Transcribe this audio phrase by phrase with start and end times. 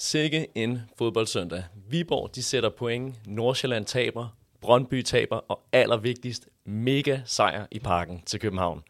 [0.00, 1.64] Sikke en fodboldsøndag.
[1.90, 8.40] Viborg de sætter point, Nordsjælland taber, Brøndby taber, og allervigtigst, mega sejr i parken til
[8.40, 8.82] København.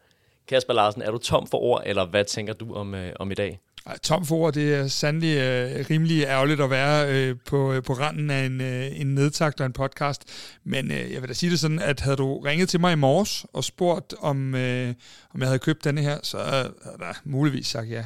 [0.47, 3.33] Kasper Larsen, er du tom for ord, eller hvad tænker du om, øh, om i
[3.33, 3.59] dag?
[4.03, 7.93] Tom for ord, det er sandelig øh, rimelig ærgerligt at være øh, på, øh, på
[7.93, 10.23] randen af en, øh, en nedtagt og en podcast.
[10.63, 12.95] Men øh, jeg vil da sige det sådan, at havde du ringet til mig i
[12.95, 14.93] morges og spurgt, om, øh,
[15.33, 18.05] om jeg havde købt denne her, så havde jeg muligvis sagt ja.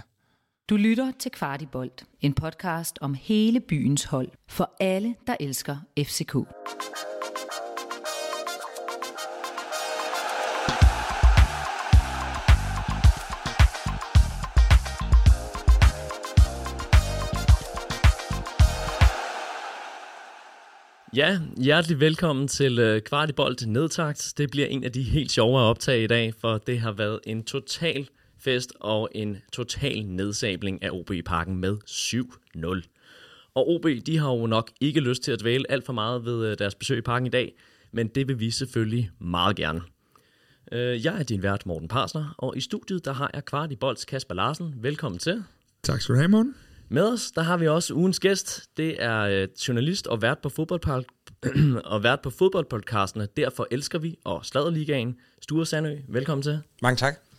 [0.69, 6.35] Du lytter til Kvartibolt, en podcast om hele byens hold for alle, der elsker FCK.
[21.15, 24.33] Ja, hjertelig velkommen til øh, Kvartibolt Nedtagt.
[24.37, 27.19] Det bliver en af de helt sjove at optage i dag, for det har været
[27.23, 28.07] en total
[28.43, 33.49] fest og en total nedsabling af OB i parken med 7-0.
[33.55, 36.47] Og OB, de har jo nok ikke lyst til at dvæle alt for meget ved
[36.51, 37.55] øh, deres besøg i parken i dag,
[37.91, 39.81] men det vil vi selvfølgelig meget gerne.
[40.71, 44.35] Øh, Jeg er din vært, Morten Parsner, og i studiet der har jeg Kvartibolts Kasper
[44.35, 44.75] Larsen.
[44.81, 45.43] Velkommen til.
[45.83, 46.55] Tak skal du have, Morten.
[46.89, 48.63] Med os, der har vi også ugens gæst.
[48.77, 51.03] Det er øh, journalist og vært på fodboldpod
[51.93, 53.27] og vært på fodboldpodcastene.
[53.37, 55.15] Derfor elsker vi og Sladerligaen.
[55.41, 56.59] Sture Sandø, velkommen til.
[56.81, 57.32] Mange tak.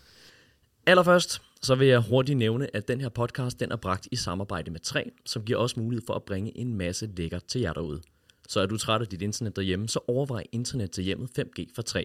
[0.86, 4.70] Allerførst, så vil jeg hurtigt nævne, at den her podcast, den er bragt i samarbejde
[4.70, 8.00] med 3, som giver os mulighed for at bringe en masse lækker til jer derude.
[8.48, 11.82] Så er du træt af dit internet derhjemme, så overvej internet til hjemmet 5G for
[11.82, 12.04] 3.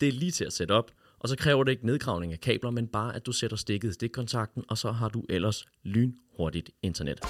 [0.00, 2.70] Det er lige til at sætte op, og så kræver det ikke nedgravning af kabler,
[2.70, 7.20] men bare at du sætter stikket i stikkontakten, og så har du ellers lynhurtigt internet.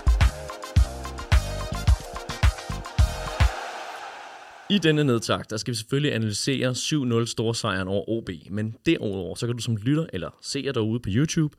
[4.70, 9.47] I denne nedtakt, der skal vi selvfølgelig analysere 7-0 storsejren over OB, men derudover, så
[9.47, 11.56] kan du som lytter eller seer derude på YouTube,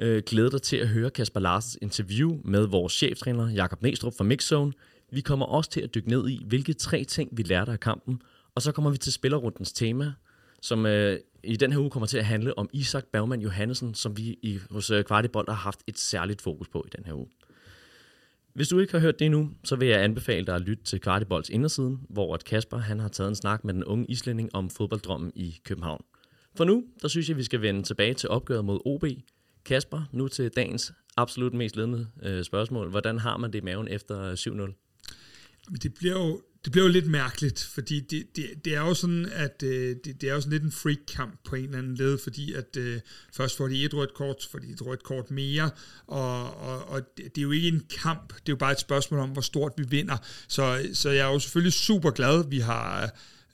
[0.00, 4.24] øh, glæde dig til at høre Kasper Larsens interview med vores cheftræner Jakob Næstrup fra
[4.24, 4.72] Mixzone.
[5.12, 8.22] Vi kommer også til at dykke ned i, hvilke tre ting vi lærte af kampen,
[8.54, 10.12] og så kommer vi til spillerrundens tema,
[10.62, 14.16] som øh, i den her uge kommer til at handle om Isak Bergman Johansen, som
[14.16, 17.28] vi i, hos øh, Kvartibold har haft et særligt fokus på i den her uge.
[18.58, 21.00] Hvis du ikke har hørt det endnu, så vil jeg anbefale dig at lytte til
[21.00, 24.70] Kvartibolds indersiden, hvor at Kasper han har taget en snak med den unge islænding om
[24.70, 26.04] fodbolddrømmen i København.
[26.56, 29.04] For nu, der synes jeg, vi skal vende tilbage til opgøret mod OB.
[29.64, 32.90] Kasper, nu til dagens absolut mest ledende øh, spørgsmål.
[32.90, 34.50] Hvordan har man det i maven efter 7-0?
[35.70, 38.94] Men det bliver jo det bliver jo lidt mærkeligt, fordi det, det, det er jo
[38.94, 41.94] sådan, at øh, det, det er jo sådan lidt en freak-kamp på en eller anden
[41.94, 43.00] led, fordi at øh,
[43.32, 45.70] først får de et rødt kort, så får de et rødt kort mere,
[46.06, 48.80] og, og, og det, det er jo ikke en kamp, det er jo bare et
[48.80, 50.16] spørgsmål om, hvor stort vi vinder.
[50.48, 53.08] Så, så jeg er jo selvfølgelig super glad, vi har øh,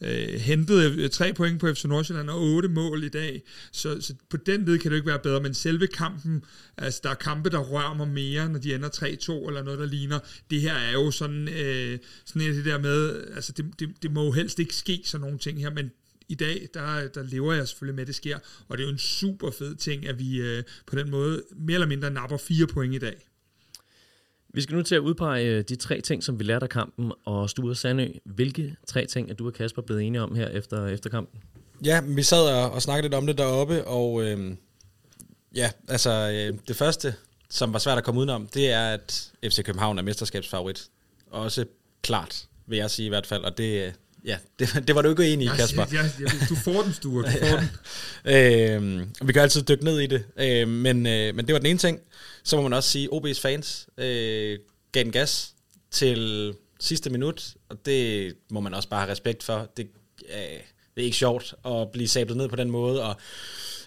[0.04, 3.42] Øh, hentet øh, tre point på FC Nordsjælland og otte mål i dag.
[3.72, 6.44] Så, så på den led kan det jo ikke være bedre, men selve kampen,
[6.76, 9.86] altså der er kampe, der rører mig mere, når de ender 3-2 eller noget, der
[9.86, 10.18] ligner.
[10.50, 14.12] Det her er jo sådan, øh, sådan et det der med, altså det, det, det
[14.12, 15.90] må jo helst ikke ske sådan nogle ting her, men
[16.28, 18.38] i dag, der, der lever jeg selvfølgelig med, at det sker,
[18.68, 21.74] og det er jo en super fed ting, at vi øh, på den måde mere
[21.74, 23.28] eller mindre napper fire point i dag.
[24.54, 27.12] Vi skal nu til at udpege øh, de tre ting, som vi lærte af kampen,
[27.24, 30.86] og Sture Sandø, hvilke tre ting er du og Kasper blevet enige om her efter,
[30.86, 31.40] efter kampen?
[31.84, 34.56] Ja, vi sad og, og snakkede lidt om det deroppe, og øh,
[35.54, 37.14] ja, altså øh, det første,
[37.50, 40.88] som var svært at komme udenom, det er, at FC København er mesterskabsfavorit.
[41.30, 41.64] Også
[42.02, 43.92] klart, vil jeg sige i hvert fald, og det, øh,
[44.24, 45.86] ja, det, det var du ikke enig i, Kasper.
[45.92, 47.68] Ja, ja, du får den, Sture, du får den.
[49.02, 51.66] øh, vi kan altid dykke ned i det, øh, men, øh, men det var den
[51.66, 52.00] ene ting.
[52.44, 54.58] Så må man også sige, OB's fans øh,
[54.92, 55.54] gav den gas
[55.90, 59.70] til sidste minut, og det må man også bare have respekt for.
[59.76, 59.88] Det,
[60.28, 60.60] øh,
[60.94, 63.16] det er ikke sjovt at blive sablet ned på den måde, og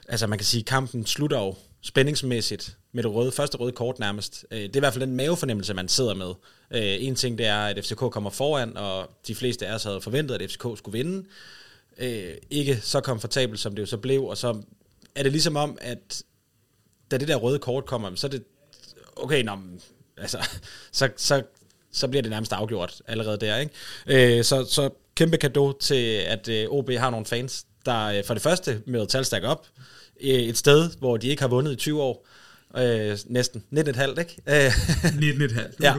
[0.07, 4.45] altså man kan sige, kampen slutter jo spændingsmæssigt med det røde, første røde kort nærmest.
[4.51, 6.33] Øh, det er i hvert fald den mavefornemmelse, man sidder med.
[6.71, 10.01] Øh, en ting det er, at FCK kommer foran, og de fleste af os havde
[10.01, 11.27] forventet, at FCK skulle vinde.
[11.97, 14.61] Øh, ikke så komfortabelt, som det jo så blev, og så
[15.15, 16.23] er det ligesom om, at
[17.11, 18.43] da det der røde kort kommer, så er det,
[19.15, 19.57] okay, nå,
[20.17, 20.47] altså,
[20.91, 21.43] så, så,
[21.91, 24.37] så bliver det nærmest afgjort allerede der, ikke?
[24.37, 28.33] Øh, så, så kæmpe kado til, at øh, OB har nogle fans, der øh, for
[28.33, 29.67] det første med talstak op,
[30.21, 32.27] øh, et sted, hvor de ikke har vundet i 20 år,
[32.77, 34.41] øh, næsten, 19,5, ikke?
[34.47, 35.61] Øh, 19,5.
[35.81, 35.95] ja.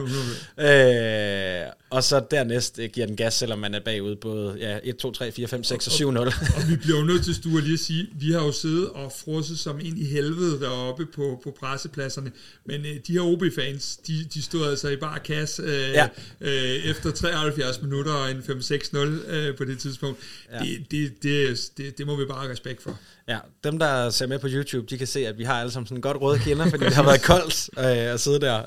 [0.57, 4.97] Øh, og så dernæst øh, giver den gas, selvom man er bagud både ja, 1,
[4.97, 6.17] 2, 3, 4, 5, 6 og 7-0.
[6.57, 9.11] og vi bliver jo nødt til Sture lige at sige, vi har jo siddet og
[9.11, 12.31] frosset som ind i helvede deroppe på, på pressepladserne,
[12.65, 16.07] men øh, de her OB-fans, de, de stod altså i bare kasse øh, ja.
[16.41, 16.51] øh,
[16.85, 20.19] efter 73 minutter og en 5-6-0 øh, på det tidspunkt.
[20.51, 20.59] Ja.
[20.59, 22.99] Det, det, det, det, det må vi bare have respekt for.
[23.29, 25.87] Ja, dem der ser med på YouTube, de kan se, at vi har alle sammen
[25.87, 28.57] sådan godt røde kinder, fordi det har været koldt øh, at sidde der.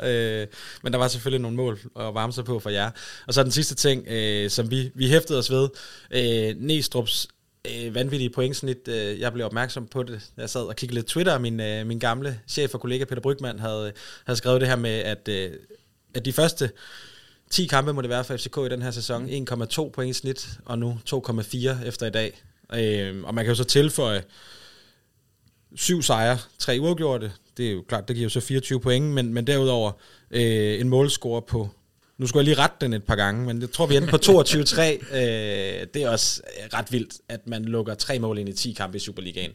[0.43, 0.47] Øh,
[0.83, 2.91] men der var selvfølgelig nogle mål at varme sig på for jer.
[3.27, 5.69] Og så den sidste ting, øh, som vi, vi hæftede os ved,
[6.11, 7.27] øh, Næstrup's
[7.71, 8.89] øh, vanvittige pointsnit.
[8.89, 10.21] Øh, jeg blev opmærksom på det.
[10.37, 13.59] Jeg sad og kiggede lidt Twitter, min, øh, min gamle chef og kollega Peter Brygman
[13.59, 13.93] havde,
[14.27, 15.51] havde skrevet det her med, at, øh,
[16.15, 16.71] at de første
[17.51, 19.29] 10 kampe må det være for FCK i den her sæson.
[19.29, 22.43] 1,2 point i snit, og nu 2,4 efter i dag.
[22.75, 24.23] Øh, og man kan jo så tilføje
[25.75, 27.33] syv sejre, tre uafgjorte.
[27.57, 29.93] Det er jo klart, det giver jo så 24 point, men, men derudover
[30.31, 31.69] øh, en målscore på
[32.23, 34.17] nu skulle jeg lige rette den et par gange, men jeg tror, vi endte på
[34.17, 35.17] 22-3.
[35.17, 38.73] øh, det er også øh, ret vildt, at man lukker tre mål ind i 10
[38.73, 39.51] kampe i Superligaen.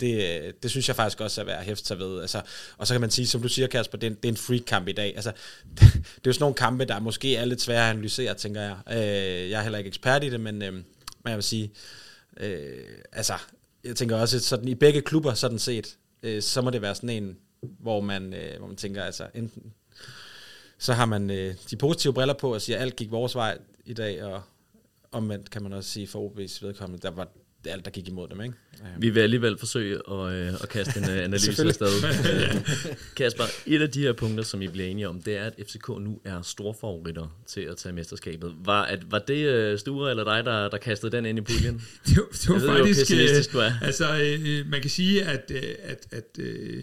[0.00, 2.20] Det, øh, det synes jeg faktisk også er værd at hæfte sig ved.
[2.20, 2.40] Altså,
[2.78, 4.36] og så kan man sige, som du siger, Kasper, det er en, det er en
[4.36, 5.12] freak-kamp i dag.
[5.14, 5.32] Altså,
[5.70, 8.60] det, det er jo sådan nogle kampe, der måske er lidt svære at analysere, tænker
[8.60, 8.76] jeg.
[8.90, 10.84] Øh, jeg er heller ikke ekspert i det, men, øh, men
[11.26, 11.70] jeg vil sige,
[12.40, 13.34] øh, altså,
[13.84, 17.10] jeg tænker også, sådan i begge klubber sådan set, øh, så må det være sådan
[17.10, 17.36] en,
[17.80, 19.62] hvor man, øh, hvor man tænker, altså enten
[20.80, 23.58] så har man øh, de positive briller på og siger, at alt gik vores vej
[23.84, 24.42] i dag, og
[25.12, 27.28] omvendt kan man også sige for OB's vedkommende, der var
[27.66, 28.40] alt, der gik imod dem.
[28.40, 28.54] Ikke?
[28.98, 31.88] Vi vil alligevel forsøge at, øh, at kaste en øh, analyse afsted.
[33.16, 35.88] Kasper, et af de her punkter, som I bliver enige om, det er, at FCK
[35.88, 38.54] nu er store favoritter til at tage mesterskabet.
[38.64, 41.74] Var, at, var det øh, Sture eller dig, der, der kastede den ind i puljen?
[42.06, 43.54] det, var, det var ved, faktisk...
[43.54, 46.82] Øh, altså, øh, man kan sige, at, øh, at, at øh,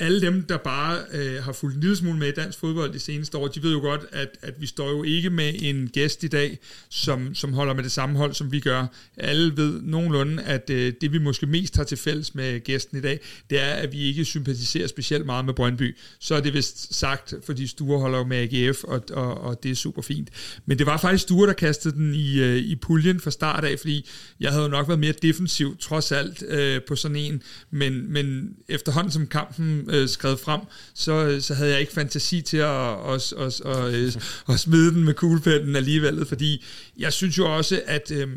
[0.00, 2.98] alle dem, der bare øh, har fulgt en lille smule med i dansk fodbold de
[2.98, 6.24] seneste år, de ved jo godt, at, at vi står jo ikke med en gæst
[6.24, 6.58] i dag,
[6.88, 8.86] som, som holder med det samme hold, som vi gør.
[9.16, 13.00] Alle ved nogenlunde, at øh, det vi måske mest har til fælles med gæsten i
[13.00, 13.20] dag,
[13.50, 15.96] det er, at vi ikke sympatiserer specielt meget med Brøndby.
[16.18, 19.70] Så er det vist sagt, fordi Sture holder jo med AGF, og, og, og det
[19.70, 20.28] er super fint.
[20.66, 23.78] Men det var faktisk Sture, der kastede den i, øh, i puljen fra start af,
[23.78, 24.08] fordi
[24.40, 27.42] jeg havde jo nok været mere defensiv, trods alt, øh, på sådan en.
[27.70, 30.60] Men, men efterhånden som kampen øh, skrevet frem,
[30.94, 34.94] så, øh, så havde jeg ikke fantasi til at, at, at, at, at, at smide
[34.94, 36.64] den med kuglepennen alligevel, fordi
[36.98, 38.28] jeg synes jo også, at øh,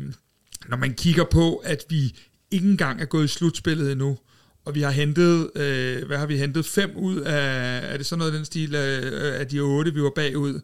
[0.68, 2.16] når man kigger på, at vi
[2.50, 4.18] ikke engang er gået i slutspillet endnu,
[4.64, 6.66] og vi har hentet, øh, hvad har vi hentet?
[6.66, 9.00] Fem ud af, er det sådan noget den stil af,
[9.40, 10.60] af de otte, vi var bagud?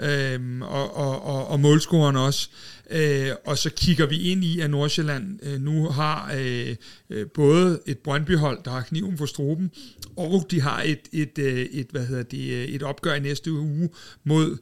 [0.00, 2.48] Øhm, og, og, og, og målscoren også.
[2.92, 6.76] Øh, og så kigger vi ind i, at Nordsjælland øh, nu har øh,
[7.10, 9.70] øh både et Brøndbyhold, der har kniven for struben,
[10.16, 13.52] og de har et, et, øh, et, hvad hedder det, øh, et opgør i næste
[13.52, 13.88] uge
[14.24, 14.56] mod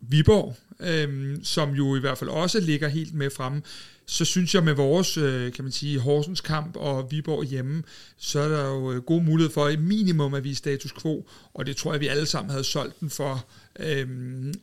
[0.00, 3.62] Viborg, øh, som jo i hvert fald også ligger helt med fremme
[4.06, 7.82] så synes jeg med vores, øh, kan man sige, Horsens kamp og Viborg hjemme,
[8.16, 11.66] så er der jo øh, god mulighed for i minimum at vise status quo, og
[11.66, 13.46] det tror jeg, vi alle sammen havde solgt den for
[13.78, 14.08] øh,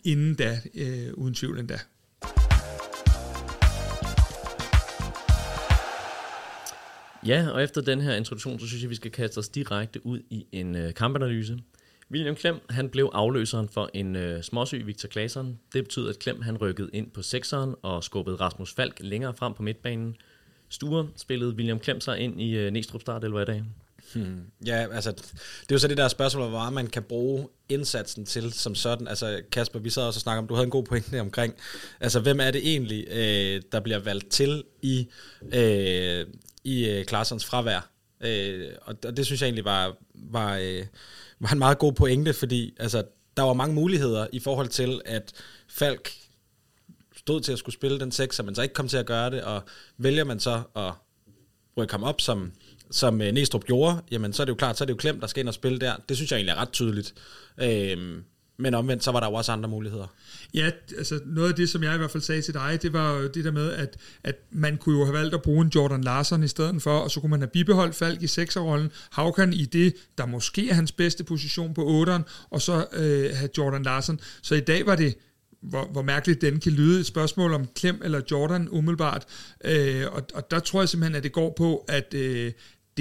[0.04, 1.80] inden da, øh, uden tvivl endda.
[7.28, 10.20] Ja, og efter den her introduktion, så synes jeg, vi skal kaste os direkte ud
[10.30, 11.60] i en øh, kampanalyse.
[12.12, 15.60] William Klem, han blev afløseren for en øh, småsyg Victor Claesson.
[15.74, 19.54] Det betyder, at Klem han rykkede ind på sekseren og skubbede Rasmus Falk længere frem
[19.54, 20.16] på midtbanen.
[20.70, 23.64] Sture spillede William Klem sig ind i øh, Næstrup start eller hvad i dag?
[24.14, 24.42] Hmm.
[24.66, 28.26] Ja, altså, det er jo så det der spørgsmål, hvor meget man kan bruge indsatsen
[28.26, 29.08] til som sådan.
[29.08, 31.54] Altså, Kasper, vi sad også og snakkede om, du havde en god pointe omkring,
[32.00, 35.08] altså, hvem er det egentlig, øh, der bliver valgt til i,
[35.54, 36.26] øh,
[36.64, 37.90] i øh, Klarsons fravær?
[38.22, 40.86] Øh, og, og det synes jeg egentlig var, var, øh,
[41.40, 43.04] var en meget god pointe, fordi altså,
[43.38, 45.34] der var mange muligheder i forhold til, at
[45.68, 46.12] Falk
[47.16, 49.44] stod til at skulle spille den sekser, men så ikke kom til at gøre det,
[49.44, 49.62] og
[49.98, 50.94] vælger man så at
[51.78, 52.52] rykke ham op som
[52.92, 55.20] som øh, Næstrup gjorde, jamen så er det jo klart, så er det jo Klem,
[55.20, 55.94] der skal ind og spille der.
[56.10, 57.14] Det synes jeg egentlig er ret tydeligt.
[57.62, 58.24] Øhm,
[58.62, 60.08] men omvendt, så var der jo også andre muligheder.
[60.54, 63.14] Ja, altså noget af det, som jeg i hvert fald sagde til dig, det var
[63.14, 66.04] jo det der med, at, at man kunne jo have valgt at bruge en Jordan
[66.04, 69.66] Larsen i stedet for, og så kunne man have bibeholdt Falk i sekserrollen, Havkan i
[69.66, 74.20] det, der måske er hans bedste position på 8'eren, og så øh, have Jordan Larsen.
[74.42, 75.16] Så i dag var det
[75.62, 79.26] hvor, hvor mærkeligt den kan lyde, et spørgsmål om Klem eller Jordan umiddelbart.
[79.66, 82.52] Øh, og, og der tror jeg simpelthen, at det går på, at, øh,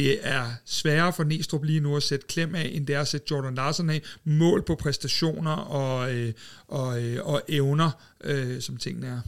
[0.01, 3.09] det er sværere for Næstrup lige nu at sætte klem af, end det er at
[3.09, 4.03] sætte Jordan Larsen af.
[4.25, 6.33] Mål på præstationer og, øh,
[6.69, 7.91] og, øh, og evner,
[8.25, 9.21] øh, som tingene er.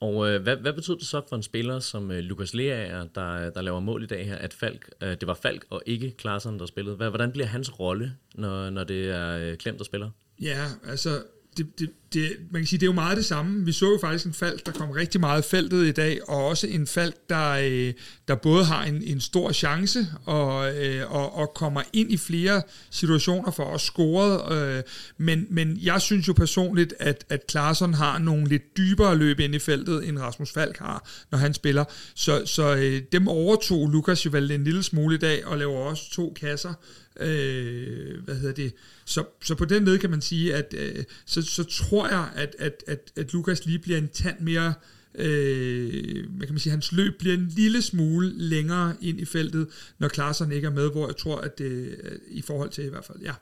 [0.00, 3.50] Og øh, hvad, hvad betyder det så for en spiller som øh, Lukas Leaer, der,
[3.50, 6.58] der laver mål i dag her, at Falk, øh, det var Falk og ikke Klaassen,
[6.58, 6.96] der spillede?
[6.96, 10.10] Hvad, hvordan bliver hans rolle, når, når det er øh, Klem, der spiller?
[10.40, 11.22] Ja, altså
[11.56, 13.64] det, det, det, man kan sige, det er jo meget det samme.
[13.64, 16.66] Vi så jo faktisk en fald, der kom rigtig meget feltet i dag, og også
[16.66, 17.92] en fald, der, øh,
[18.28, 22.62] der både har en, en stor chance og, øh, og, og kommer ind i flere
[22.90, 24.56] situationer for at score.
[24.56, 24.82] Øh,
[25.18, 29.54] men, men jeg synes jo personligt, at, at Klaarsson har nogle lidt dybere løb ind
[29.54, 31.84] i feltet, end Rasmus Falk har, når han spiller.
[32.14, 35.78] Så, så øh, dem overtog Lukas jo vel en lille smule i dag, og laver
[35.78, 36.74] også to kasser.
[37.20, 38.72] Øh, hvad hedder det?
[39.04, 42.56] Så, så på den måde kan man sige, at øh, så, så tror jeg, at,
[42.58, 44.74] at, at, at Lukas lige bliver en tand mere
[45.14, 49.68] øh, hvad kan man sige, hans løb bliver en lille smule længere ind i feltet,
[49.98, 53.04] når Klaarsson ikke er med, hvor jeg tror, at det i forhold til i hvert
[53.04, 53.32] fald, ja.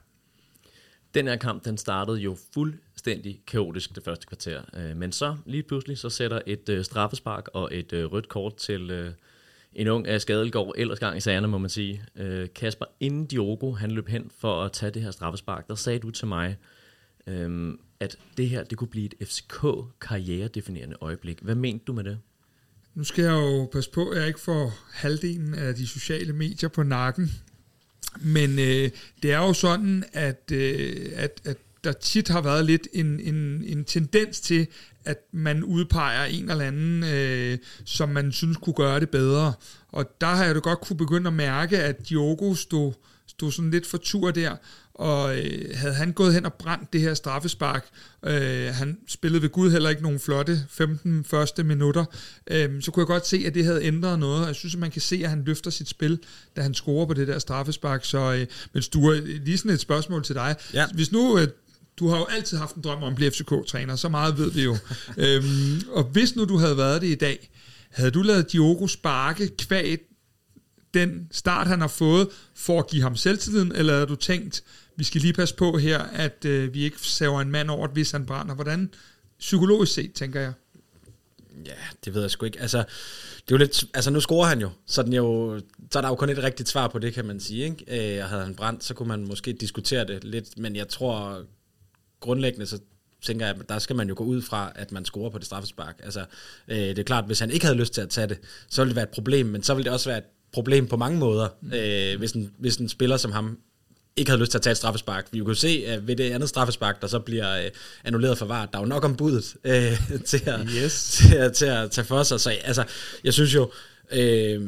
[1.15, 5.63] Den her kamp, den startede jo fuldstændig kaotisk det første kvarter, øh, men så lige
[5.63, 9.13] pludselig, så sætter et øh, straffespark og et rødt kort til
[9.75, 12.05] en ung af Skadelgård ellers gang i sagerne, må man sige.
[12.17, 15.99] Øh, Kasper, inden Diogo han løb hen for at tage det her straffespark, der sagde
[15.99, 16.57] du til mig,
[17.27, 21.39] øhm, at det her det kunne blive et FCK-karrieredefinerende øjeblik.
[21.43, 22.19] Hvad mente du med det?
[22.95, 26.69] Nu skal jeg jo passe på, at jeg ikke får halvdelen af de sociale medier
[26.69, 27.31] på nakken.
[28.21, 28.91] Men øh,
[29.23, 33.65] det er jo sådan, at, øh, at, at der tit har været lidt en, en,
[33.67, 34.67] en tendens til,
[35.05, 39.53] at man udpeger en eller anden, øh, som man synes kunne gøre det bedre.
[39.89, 42.93] Og der har jeg da godt kunne begynde at mærke, at Diogo stod,
[43.27, 44.57] stod sådan lidt for tur der
[44.95, 47.87] og øh, havde han gået hen og brændt det her straffespark,
[48.25, 52.05] øh, han spillede ved Gud heller ikke nogle flotte 15 første minutter,
[52.47, 54.91] øh, så kunne jeg godt se, at det havde ændret noget, jeg synes, at man
[54.91, 56.19] kan se, at han løfter sit spil,
[56.57, 60.25] da han scorer på det der straffespark, så øh, men Sture, lige sådan et spørgsmål
[60.25, 60.57] til dig.
[60.75, 60.87] Ja.
[60.95, 61.49] Hvis nu øh,
[61.99, 64.63] du har jo altid haft en drøm om at blive FCK-træner, så meget ved vi
[64.63, 64.77] jo.
[65.25, 67.51] øhm, og hvis nu du havde været det i dag,
[67.91, 69.99] havde du lavet Diogo sparke kvæg
[70.95, 74.63] den start, han har fået, for at give ham selvtilliden, eller havde du tænkt,
[74.97, 78.11] vi skal lige passe på her, at øh, vi ikke saver en mand over, hvis
[78.11, 78.55] han brænder.
[78.55, 78.91] Hvordan
[79.39, 80.53] psykologisk set, tænker jeg?
[81.67, 81.73] Ja,
[82.05, 82.61] det ved jeg sgu ikke.
[82.61, 82.85] Altså, det
[83.37, 86.15] er jo lidt, altså nu scorer han jo, så, den jo, så er der jo
[86.15, 87.65] kun et rigtigt svar på det, kan man sige.
[87.65, 88.17] Ikke?
[88.17, 91.43] Øh, og havde han brændt, så kunne man måske diskutere det lidt, men jeg tror
[92.23, 92.79] grundlæggende, så
[93.23, 96.01] tænker jeg, der skal man jo gå ud fra, at man scorer på det straffespark.
[96.03, 96.25] Altså,
[96.69, 98.39] øh, det er klart, hvis han ikke havde lyst til at tage det,
[98.69, 100.97] så ville det være et problem, men så ville det også være et problem på
[100.97, 101.73] mange måder, mm.
[101.73, 103.59] øh, hvis, en, hvis en spiller som ham
[104.17, 105.29] ikke havde lyst til at tage et straffespark.
[105.33, 107.71] Vi kunne se at ved det andet straffespark, der så bliver øh,
[108.05, 110.01] annulleret for VAR, der er jo nok om budet øh,
[110.31, 111.03] til, at, yes.
[111.03, 112.41] til, at, til at tage for sig.
[112.41, 112.85] Så altså,
[113.25, 113.71] jeg synes jo,
[114.13, 114.61] øh,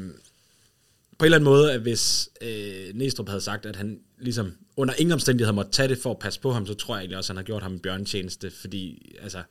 [1.18, 4.94] på en eller anden måde, at hvis øh, Næstrup havde sagt, at han ligesom under
[4.98, 7.32] ingen omstændigheder måtte tage det for at passe på ham, så tror jeg egentlig også,
[7.32, 9.42] at han har gjort ham en bjørntjeneste, fordi altså,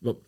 [0.00, 0.18] hvor,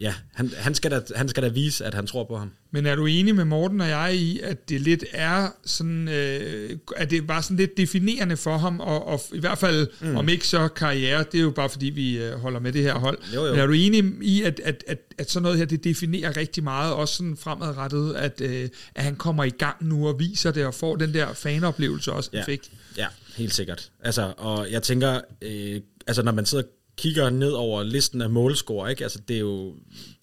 [0.00, 2.50] ja, han, han, skal da, han skal da vise, at han tror på ham.
[2.70, 6.78] Men er du enig med Morten og jeg i, at det lidt er sådan, øh,
[6.96, 10.16] at det var sådan lidt definerende for ham, og, og i hvert fald, mm.
[10.16, 12.94] om ikke så karriere, det er jo bare fordi, vi øh, holder med det her
[12.94, 13.18] hold.
[13.34, 13.50] Jo, jo.
[13.50, 16.64] Men er du enig i, at, at, at, at sådan noget her, det definerer rigtig
[16.64, 20.66] meget, også sådan fremadrettet, at, øh, at han kommer i gang nu og viser det,
[20.66, 22.42] og får den der fanoplevelse også, ja.
[22.44, 22.70] fik?
[22.96, 23.06] Ja,
[23.36, 23.92] helt sikkert.
[24.00, 26.64] Altså, og jeg tænker, øh, altså når man sidder
[26.96, 29.02] kigger ned over listen af målscorer, ikke?
[29.02, 29.74] Altså, det er jo,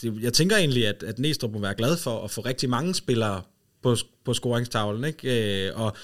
[0.01, 2.95] det, jeg tænker egentlig, at, at Næstrup må være glad for at få rigtig mange
[2.95, 3.41] spillere
[3.83, 3.95] på,
[4.25, 5.67] på scoringstavlen, ikke?
[5.67, 5.95] Øh, og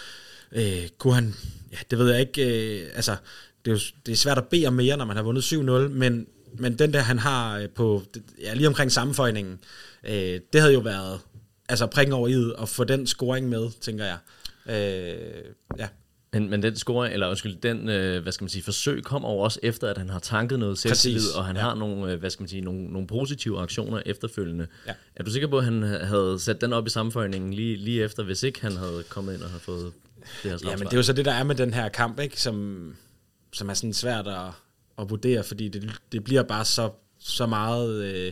[0.52, 1.34] øh, kunne han,
[1.72, 3.16] ja, det ved jeg ikke, øh, altså,
[3.66, 5.56] det er, jo, det er svært at bede om mere, når man har vundet 7-0,
[5.90, 8.04] men, men den der, han har øh, på,
[8.42, 9.60] ja, lige omkring sammenføjningen,
[10.04, 11.20] øh, det havde jo været,
[11.70, 14.18] altså prikken over i at få den scoring med, tænker jeg.
[14.70, 15.88] Øh, ja.
[16.36, 19.44] Men, men den score, eller undskyld, den, øh, hvad skal man sige, forsøg kommer over
[19.44, 21.62] også efter, at han har tanket noget selvtillid, og han ja.
[21.62, 24.68] har nogle, øh, hvad skal man sige, nogle, nogle positive aktioner efterfølgende.
[24.88, 24.94] Ja.
[25.16, 28.24] Er du sikker på, at han havde sat den op i sammenføjningen lige, lige efter,
[28.24, 29.94] hvis ikke han havde kommet ind og havde fået
[30.44, 32.20] det her Ja, men det er jo så det, der er med den her kamp,
[32.20, 32.42] ikke?
[32.42, 32.96] Som,
[33.54, 34.48] som er sådan svært at,
[35.00, 38.32] at vurdere, fordi det, det bliver bare så, så meget øh,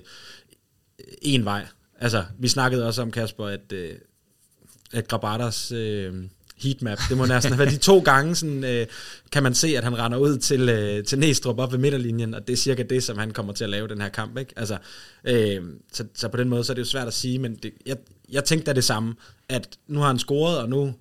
[1.21, 1.67] en vej.
[1.99, 3.95] Altså, vi snakkede også om, Kasper, at, øh,
[4.93, 5.71] at Grabatas...
[5.71, 6.13] Øh,
[6.57, 6.99] heatmap.
[7.09, 8.87] Det må næsten have været de to gange, sådan, øh,
[9.31, 12.47] kan man se, at han render ud til, øh, til Næstrup op ved midterlinjen, og
[12.47, 14.37] det er cirka det, som han kommer til at lave den her kamp.
[14.37, 14.53] Ikke?
[14.55, 14.77] Altså,
[15.23, 15.61] øh,
[15.93, 17.97] så, så på den måde, så er det jo svært at sige, men det, jeg,
[18.31, 19.15] jeg tænkte da det samme,
[19.49, 20.93] at nu har han scoret, og nu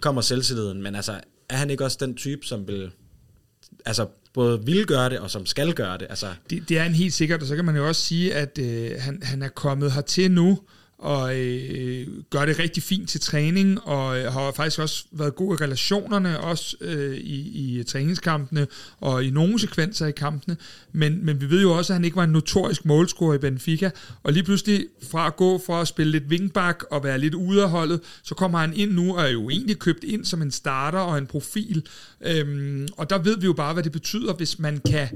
[0.00, 2.90] kommer selvtilliden, men altså, er han ikke også den type, som vil
[3.84, 6.06] altså både vil gøre det, og som skal gøre det.
[6.10, 6.26] Altså.
[6.50, 8.90] Det, det er en helt sikkert, og så kan man jo også sige, at øh,
[8.98, 10.58] han, han er kommet hertil nu,
[10.98, 15.54] og øh, gør det rigtig fint til træning, og øh, har faktisk også været god
[15.54, 18.66] i relationerne, også øh, i, i træningskampene,
[19.00, 20.56] og i nogle sekvenser i kampene,
[20.92, 23.90] men, men vi ved jo også, at han ikke var en notorisk målscorer i Benfica,
[24.22, 27.62] og lige pludselig fra at gå fra at spille lidt wingback og være lidt ude
[27.62, 30.50] af holdet, så kommer han ind nu, og er jo egentlig købt ind som en
[30.50, 31.86] starter og en profil,
[32.20, 35.08] øhm, og der ved vi jo bare, hvad det betyder, hvis man kan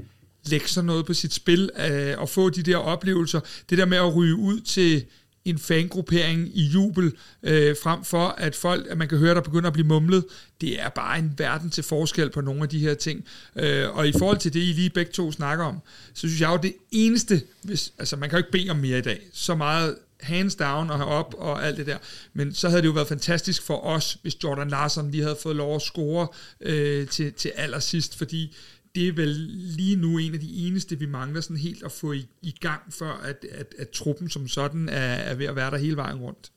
[0.45, 3.39] lægge sådan noget på sit spil, øh, og få de der oplevelser.
[3.69, 5.05] Det der med at ryge ud til
[5.49, 7.13] en fangruppering i jubel,
[7.43, 10.25] øh, frem for at folk, at man kan høre, der begynder at blive mumlet,
[10.61, 13.25] det er bare en verden til forskel på nogle af de her ting.
[13.55, 15.79] Øh, og i forhold til det, I lige begge to snakker om,
[16.13, 18.97] så synes jeg jo, det eneste, hvis, altså man kan jo ikke bede om mere
[18.97, 21.97] i dag, så meget hands down og op og alt det der.
[22.33, 25.55] Men så havde det jo været fantastisk for os, hvis Jordan Larsen lige havde fået
[25.55, 26.27] lov at score
[26.61, 28.55] øh, til, til allersidst, fordi
[28.95, 29.27] det er vel
[29.77, 32.93] lige nu en af de eneste, vi mangler sådan helt at få i, i gang,
[32.93, 36.17] før at, at, at truppen som sådan er, er ved at være der hele vejen
[36.17, 36.51] rundt.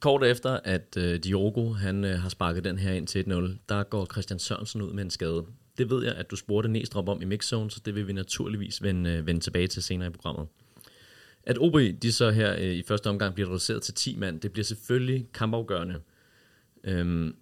[0.00, 3.32] Kort efter, at øh, Diogo han, øh, har sparket den her ind til 1-0,
[3.68, 5.44] der går Christian Sørensen ud med en skade.
[5.78, 8.82] Det ved jeg, at du spurgte Næstrup om i Mixzone, så det vil vi naturligvis
[8.82, 10.46] vende, øh, vende tilbage til senere i programmet.
[11.42, 14.52] At OB de så her øh, i første omgang bliver reduceret til 10 mand, det
[14.52, 16.00] bliver selvfølgelig kampafgørende.
[16.84, 17.34] Øhm,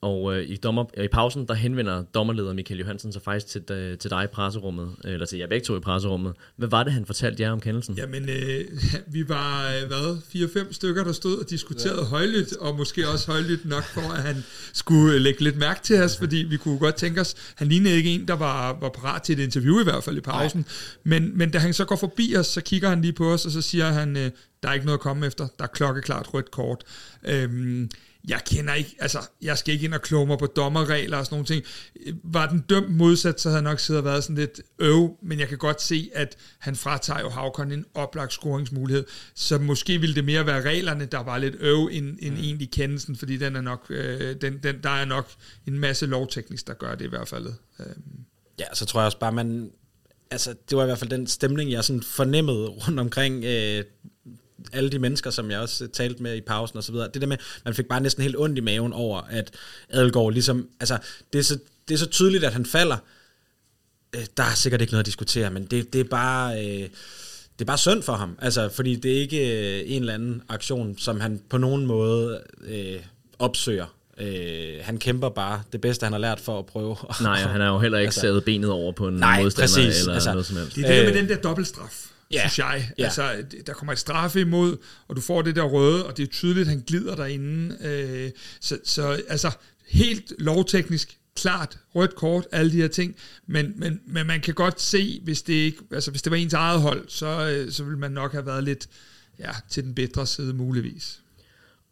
[0.00, 3.62] og øh, i, dommer, øh, i pausen, der henvender dommerleder Michael Johansen sig faktisk til,
[3.70, 6.34] øh, til dig i presserummet, eller til jer begge to i presserummet.
[6.56, 7.94] Hvad var det, han fortalte jer om kendelsen?
[7.94, 8.64] Jamen, øh,
[9.14, 12.04] vi var, øh, hvad, fire-fem stykker, der stod og diskuterede ja.
[12.04, 16.02] højlydt, og måske også højlydt nok for, at han skulle øh, lægge lidt mærke til
[16.02, 19.22] os, fordi vi kunne godt tænke os, han lignede ikke en, der var, var parat
[19.22, 20.66] til et interview i hvert fald i pausen.
[21.04, 23.52] Men, men da han så går forbi os, så kigger han lige på os, og
[23.52, 24.30] så siger han, øh,
[24.62, 26.84] der er ikke noget at komme efter, der er klokkeklart rødt kort.
[27.24, 27.90] Øhm,
[28.28, 31.34] jeg kender ikke, altså, jeg skal ikke ind og kloge mig på dommerregler og sådan
[31.34, 31.64] nogle ting.
[32.24, 35.40] Var den dømt modsat, så havde jeg nok siddet og været sådan lidt øv, men
[35.40, 40.14] jeg kan godt se, at han fratager jo Havkon en oplagt scoringsmulighed, så måske ville
[40.14, 42.40] det mere være reglerne, der var lidt øv, end, end mm.
[42.40, 45.28] egentlig kendelsen, fordi den er nok, øh, den, den, der er nok
[45.66, 47.46] en masse lovteknisk, der gør det i hvert fald.
[47.80, 47.86] Øh.
[48.58, 49.70] Ja, så tror jeg også bare, man,
[50.30, 53.84] altså, det var i hvert fald den stemning, jeg sådan fornemmede rundt omkring øh,
[54.72, 57.28] alle de mennesker, som jeg også talte med i pausen og så videre, det der
[57.28, 59.50] med, man fik bare næsten helt ondt i maven over, at
[59.88, 60.98] Adelgaard ligesom, altså,
[61.32, 62.96] det er så, det er så tydeligt, at han falder.
[64.16, 66.66] Øh, der er sikkert ikke noget at diskutere, men det, det er bare...
[66.66, 66.88] Øh,
[67.58, 70.42] det er bare synd for ham, altså, fordi det er ikke øh, en eller anden
[70.48, 73.00] aktion, som han på nogen måde øh,
[73.38, 73.86] opsøger.
[74.20, 76.96] Øh, han kæmper bare det bedste, han har lært for at prøve.
[77.22, 80.00] Nej, han har jo heller ikke altså, sat benet over på en nej, modstander præcis,
[80.00, 80.76] eller altså, noget som helst.
[80.76, 82.90] Det er det med den der dobbeltstraf ja, synes jeg.
[82.98, 83.04] Ja.
[83.04, 84.76] Altså, der kommer et straffe imod,
[85.08, 87.76] og du får det der røde, og det er tydeligt, at han glider derinde.
[87.80, 88.30] Øh,
[88.60, 89.50] så, så altså,
[89.88, 93.16] helt lovteknisk, klart rødt kort, alle de her ting,
[93.46, 96.52] men, men, men man kan godt se, hvis det, ikke, altså, hvis det var ens
[96.52, 98.88] eget hold, så, øh, så ville man nok have været lidt
[99.38, 101.20] ja, til den bedre side muligvis.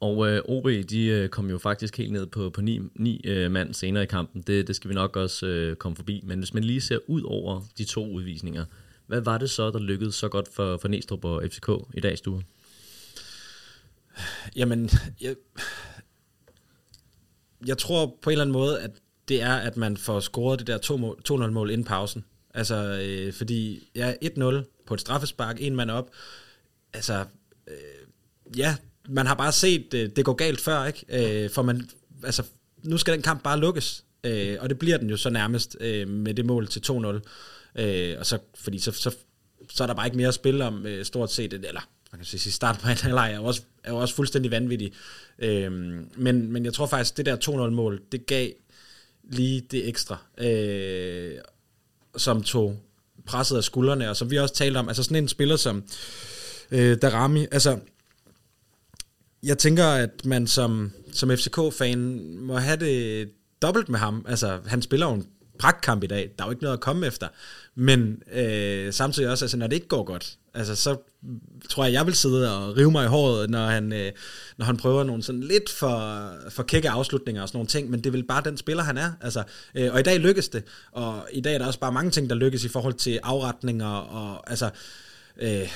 [0.00, 3.50] Og øh, OB, de øh, kom jo faktisk helt ned på, på ni, ni øh,
[3.50, 4.42] mand senere i kampen.
[4.42, 6.22] Det, det skal vi nok også øh, komme forbi.
[6.24, 8.64] Men hvis man lige ser ud over de to udvisninger,
[9.06, 12.18] hvad var det så, der lykkedes så godt for, for Næstrup og FCK i dags
[12.18, 12.42] stue?
[14.56, 14.90] Jamen,
[15.20, 15.34] jeg,
[17.66, 18.90] jeg tror på en eller anden måde, at
[19.28, 22.24] det er, at man får scoret det der 2-0-mål inden pausen.
[22.54, 26.10] Altså, øh, fordi ja, 1-0 på et straffespark, en mand op.
[26.92, 27.24] Altså,
[27.68, 28.76] øh, ja,
[29.08, 31.44] man har bare set, øh, det går galt før, ikke?
[31.44, 31.88] Øh, for man,
[32.24, 32.42] altså,
[32.82, 34.04] nu skal den kamp bare lukkes.
[34.24, 37.20] Øh, og det bliver den jo så nærmest øh, med det mål til 2-0.
[37.78, 39.16] Øh, og så, fordi så, så,
[39.70, 42.26] så er der bare ikke mere at spille om øh, stort set, eller man kan
[42.26, 44.92] sige, start på en halvleg er jo også, er jo også fuldstændig vanvittig.
[45.38, 45.72] Øh,
[46.16, 48.50] men, men jeg tror faktisk, det der 2-0-mål, det gav
[49.30, 51.38] lige det ekstra, øh,
[52.16, 52.80] som tog
[53.26, 55.84] presset af skuldrene, og som vi også talte om, altså sådan en spiller som
[56.70, 57.78] øh, Darami, altså
[59.42, 63.30] jeg tænker, at man som, som FCK-fan må have det
[63.62, 64.24] dobbelt med ham.
[64.28, 65.26] Altså, han spiller jo en
[65.58, 66.30] pragtkamp i dag.
[66.38, 67.28] Der er jo ikke noget at komme efter.
[67.78, 70.96] Men øh, samtidig også, altså, når det ikke går godt, altså, så
[71.68, 74.12] tror jeg, jeg vil sidde og rive mig i håret, når han, øh,
[74.56, 78.00] når han prøver nogle sådan lidt for, for kække afslutninger og sådan nogle ting, men
[78.00, 79.12] det er vel bare den spiller, han er.
[79.20, 79.42] Altså,
[79.74, 82.30] øh, og i dag lykkes det, og i dag er der også bare mange ting,
[82.30, 84.70] der lykkes i forhold til afretninger, og altså,
[85.36, 85.68] øh,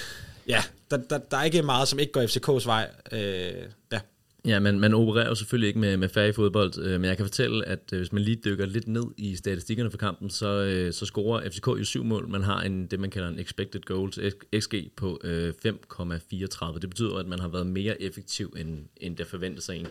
[0.49, 2.91] ja, der, der, der er ikke meget, som ikke går FCK's vej.
[3.13, 3.53] Øh,
[3.93, 4.01] ja.
[4.45, 7.27] Ja, men man opererer jo selvfølgelig ikke med, med færre fodbold, øh, men jeg kan
[7.27, 10.93] fortælle, at øh, hvis man lige dykker lidt ned i statistikkerne for kampen, så, øh,
[10.93, 12.29] så scorer FCK jo syv mål.
[12.29, 14.19] Man har en, det, man kalder en expected goals,
[14.61, 16.79] XG, på øh, 5,34.
[16.79, 19.87] Det betyder, at man har været mere effektiv, end, end der forventes sig en.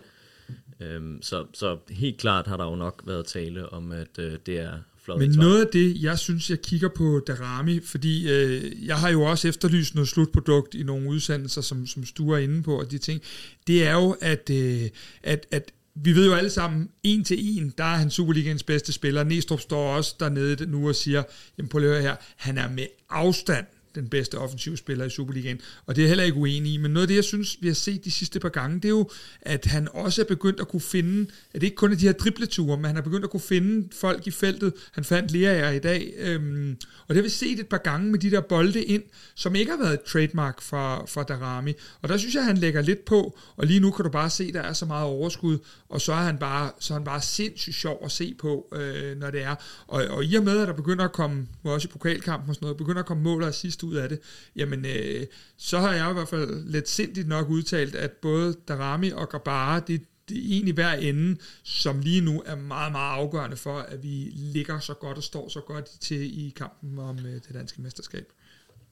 [0.79, 4.59] Øh, så, så helt klart har der jo nok været tale om, at øh, det
[4.59, 4.73] er
[5.17, 5.19] flot.
[5.19, 9.21] Men noget af det, jeg synes, jeg kigger på Darami, fordi øh, jeg har jo
[9.21, 13.21] også efterlyst noget slutprodukt i nogle udsendelser, som, som stuer inde på, og de ting,
[13.67, 14.89] det er jo, at, øh,
[15.23, 18.93] at, at vi ved jo alle sammen, en til en, der er han Superligaens bedste
[18.93, 19.23] spiller.
[19.23, 21.23] Næstrup står også dernede nu og siger,
[21.57, 25.95] jamen på at her, han er med afstand den bedste offensiv spiller i Superligaen, og
[25.95, 27.75] det er jeg heller ikke uenig i, men noget af det, jeg synes, vi har
[27.75, 29.09] set de sidste par gange, det er jo,
[29.41, 32.13] at han også er begyndt at kunne finde, at det ikke kun er de her
[32.13, 34.73] dribleture, men han har begyndt at kunne finde folk i feltet.
[34.91, 38.19] Han fandt Lerager i dag, øhm, og det har vi set et par gange med
[38.19, 39.03] de der bolde ind,
[39.35, 42.81] som ikke har været et trademark fra, fra Darami, og der synes jeg, han lægger
[42.81, 45.57] lidt på, og lige nu kan du bare se, at der er så meget overskud,
[45.89, 49.17] og så er han bare, så er han bare sindssygt sjov at se på, øh,
[49.17, 49.55] når det er.
[49.87, 52.65] Og, og i og med, at der begynder at komme, også i pokalkampen og sådan
[52.65, 54.19] noget, begynder at komme mål og sidst ud af det,
[54.55, 55.25] jamen øh,
[55.57, 59.79] så har jeg i hvert fald lidt sindigt nok udtalt, at både Darami og Gabara,
[59.79, 64.03] det, det er egentlig hver ende, som lige nu er meget, meget afgørende for, at
[64.03, 67.81] vi ligger så godt og står så godt til i kampen om øh, det danske
[67.81, 68.25] mesterskab.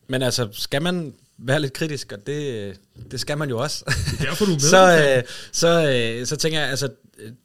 [0.10, 2.80] Men altså, skal man være lidt kritisk, og det,
[3.12, 3.84] det skal man jo også.
[3.88, 4.60] Det er derfor, du er med.
[4.76, 6.89] så, øh, så, øh, så tænker jeg, altså,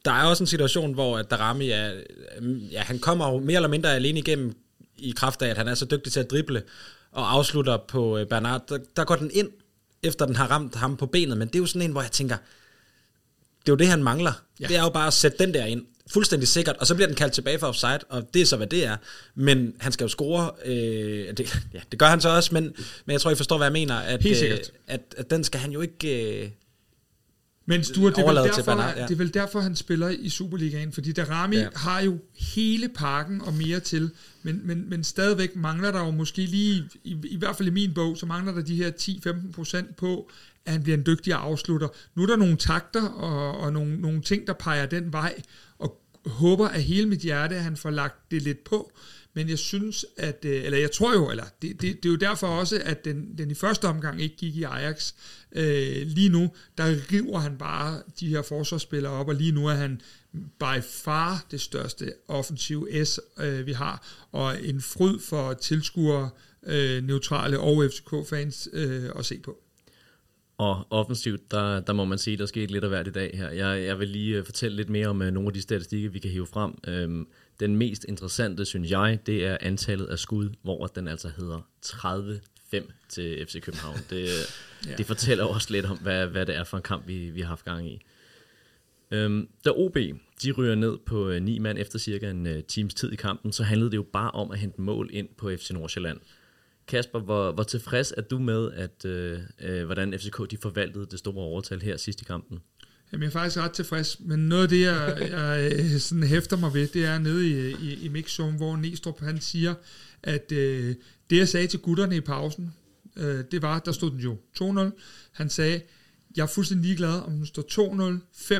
[0.05, 1.91] der er også en situation, hvor Darami er,
[2.71, 4.55] ja, han kommer jo mere eller mindre alene igennem
[4.97, 6.63] i kraft af, at han er så dygtig til at drible
[7.13, 8.67] og afslutter på øh, Bernard.
[8.69, 9.49] Der, der går den ind,
[10.03, 12.11] efter den har ramt ham på benet, men det er jo sådan en, hvor jeg
[12.11, 12.35] tænker,
[13.61, 14.33] det er jo det, han mangler.
[14.59, 14.67] Ja.
[14.67, 17.15] Det er jo bare at sætte den der ind, fuldstændig sikkert, og så bliver den
[17.15, 18.97] kaldt tilbage for offside, og det er så, hvad det er.
[19.35, 22.63] Men han skal jo score, øh, det, ja, det gør han så også, men,
[23.05, 25.71] men jeg tror, I forstår, hvad jeg mener, at, øh, at, at den skal han
[25.71, 26.41] jo ikke...
[26.41, 26.49] Øh,
[27.65, 29.03] men Stuart, det er, vel derfor, Bernard, ja.
[29.03, 31.67] det er vel derfor, han spiller i Superligaen, fordi Darami ja.
[31.75, 34.11] har jo hele pakken og mere til,
[34.43, 37.93] men, men, men stadigvæk mangler der jo måske lige, i, i hvert fald i min
[37.93, 40.29] bog, så mangler der de her 10-15% på,
[40.65, 41.87] at han bliver en dygtig afslutter.
[42.15, 45.41] Nu er der nogle takter og, og nogle, nogle ting, der peger den vej,
[45.79, 48.91] og håber af hele mit hjerte, at han får lagt det lidt på,
[49.33, 52.15] men jeg synes, at, øh, eller jeg tror jo, eller det, det, det er jo
[52.15, 55.13] derfor også, at den, den i første omgang ikke gik i Ajax.
[55.55, 59.73] Øh, lige nu, der river han bare de her forsvarsspillere op, og lige nu er
[59.73, 60.01] han
[60.33, 66.29] by far det største offensiv S, øh, vi har, og en fryd for tilskuere,
[66.65, 69.59] øh, neutrale og FCK-fans øh, at se på.
[70.57, 73.49] Og offensivt, der, der må man sige, der skete lidt af hvert i dag her.
[73.49, 76.19] Jeg, jeg vil lige øh, fortælle lidt mere om øh, nogle af de statistikker, vi
[76.19, 76.73] kan hive frem.
[76.87, 77.25] Øh,
[77.59, 82.41] den mest interessante, synes jeg, det er antallet af skud, hvor den altså hedder 30
[82.71, 83.97] 5 til FC København.
[84.09, 84.27] Det,
[84.87, 84.95] ja.
[84.95, 87.47] det fortæller også lidt om, hvad, hvad det er for en kamp, vi, vi har
[87.47, 88.01] haft gang i.
[89.15, 89.97] Um, da OB
[90.43, 93.51] de ryger ned på uh, ni mand efter cirka en uh, times tid i kampen,
[93.51, 96.19] så handlede det jo bare om at hente mål ind på FC Nordsjælland.
[96.87, 101.19] Kasper, hvor, hvor tilfreds er du med, at øh, øh, hvordan FCK de forvaltede det
[101.19, 102.59] store overtal her sidst i kampen?
[103.13, 106.57] Jamen, jeg er faktisk ret tilfreds, men noget af det, jeg, jeg øh, sådan hæfter
[106.57, 109.73] mig ved, det er nede i, i, i mixzone, hvor Næstrup han siger,
[110.23, 110.95] at øh,
[111.29, 112.73] det, jeg sagde til gutterne i pausen,
[113.17, 114.79] øh, det var, der stod den jo 2-0.
[115.31, 115.81] Han sagde,
[116.35, 118.55] jeg er fuldstændig ligeglad, om den står 2-0, 5-0,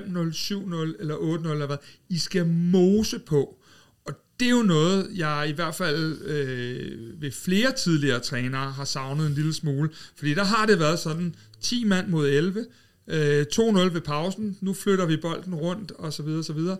[0.96, 1.78] 7-0 eller 8-0 eller hvad.
[2.10, 3.60] I skal mose på
[4.06, 8.86] Og det er jo noget, jeg i hvert fald øh, ved flere tidligere trænere har
[8.86, 9.89] savnet en lille smule.
[10.16, 12.66] Fordi der har det været sådan 10 mand mod 11,
[13.08, 13.63] øh, 2-0
[13.94, 16.78] ved pausen, nu flytter vi bolden rundt, og så videre, så videre.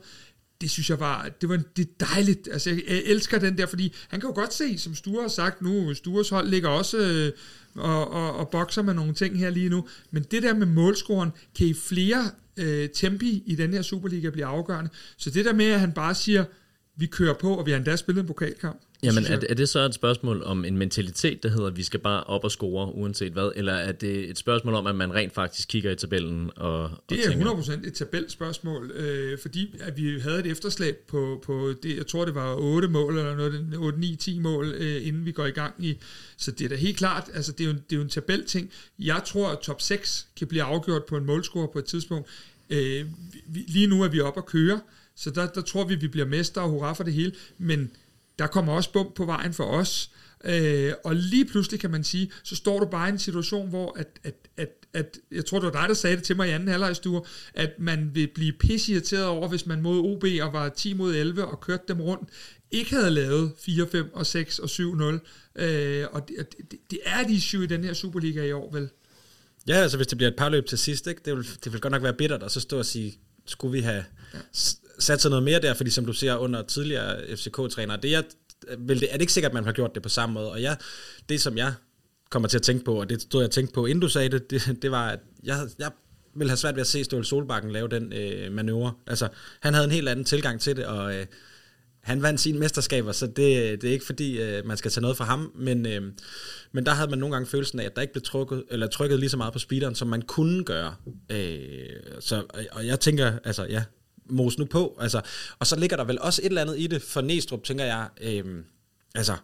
[0.62, 2.50] Det synes jeg var, det var det er dejligt.
[2.52, 5.30] Altså, jeg, jeg elsker den der, fordi han kan jo godt se, som Sture har
[5.30, 7.32] sagt nu, Stures hold ligger også øh,
[7.76, 9.88] og, og, og bokser med nogle ting her lige nu.
[10.12, 14.46] Men det der med målscoren, kan i flere øh, tempi i den her Superliga blive
[14.46, 14.90] afgørende.
[15.18, 16.46] Så det der med, at han bare siger,
[16.96, 18.82] vi kører på, og vi har endda spillet en pokalkamp.
[19.04, 22.00] Jamen, er, er det så et spørgsmål om en mentalitet, der hedder, at vi skal
[22.00, 23.52] bare op og score, uanset hvad?
[23.56, 26.52] Eller er det et spørgsmål om, at man rent faktisk kigger i tabellen?
[26.56, 27.52] Og, det er tænker...
[27.52, 32.26] 100% et tabelspørgsmål, øh, fordi at vi havde et efterslæb på, på det, jeg tror
[32.26, 35.52] det var 8 mål, eller noget, 8, 9, 10 mål, øh, inden vi går i
[35.52, 35.98] gang i.
[36.38, 38.72] Så det er da helt klart, altså det er jo, det er jo en tabelting.
[39.00, 42.30] Jeg tror, at top 6 kan blive afgjort på en målscore på et tidspunkt.
[42.70, 43.06] Øh,
[43.68, 44.80] lige nu er vi op og køre,
[45.16, 47.92] så der, der tror vi, vi bliver mester og hurra for det hele, men
[48.39, 50.10] der kommer også bump på vejen for os.
[50.46, 53.98] Øh, og lige pludselig kan man sige, så står du bare i en situation, hvor
[53.98, 56.52] at, at, at, at jeg tror, det var dig, der sagde det til mig i
[56.52, 57.22] anden halvlejstue,
[57.54, 61.46] at man vil blive pissirriteret over, hvis man mod OB og var 10 mod 11
[61.46, 62.30] og kørte dem rundt,
[62.72, 65.22] ikke havde lavet 4, 5 og 6 og 7, 0.
[65.56, 66.36] Øh, og det,
[66.72, 68.89] det, det er et issue i den her Superliga i år, vel?
[69.67, 71.22] Ja, altså hvis det bliver et par løb til sidst, ikke?
[71.26, 73.80] Det, vil, det vil godt nok være bittert, og så stå og sige, skulle vi
[73.80, 74.39] have ja
[75.04, 78.22] sat sig noget mere der, fordi som du ser under tidligere FCK-trænere, det er,
[78.78, 80.52] vel, det, er det ikke sikkert, at man har gjort det på samme måde.
[80.52, 80.78] Og jeg,
[81.30, 81.74] det som jeg
[82.30, 84.50] kommer til at tænke på, og det stod jeg tænkte på, inden du sagde det,
[84.52, 85.92] det, det var, at jeg, jeg
[86.36, 88.94] vil have svært ved at se Ståle Solbakken lave den øh, manøvre.
[89.08, 89.28] Altså,
[89.60, 91.26] han havde en helt anden tilgang til det, og øh,
[92.04, 95.18] han vandt sine mesterskaber, så det, det er ikke fordi, øh, man skal tage noget
[95.18, 96.02] fra ham, men, øh,
[96.72, 99.20] men der havde man nogle gange følelsen af, at der ikke blev trykket, eller trykket
[99.20, 100.96] lige så meget på speederen, som man kunne gøre.
[101.30, 101.89] Øh,
[102.20, 103.84] så, og jeg tænker, altså ja,
[104.26, 104.98] mos nu på.
[105.02, 105.22] Altså,
[105.60, 108.08] og så ligger der vel også et eller andet i det for Næstrup, tænker jeg.
[108.22, 108.44] Øh,
[109.16, 109.36] altså,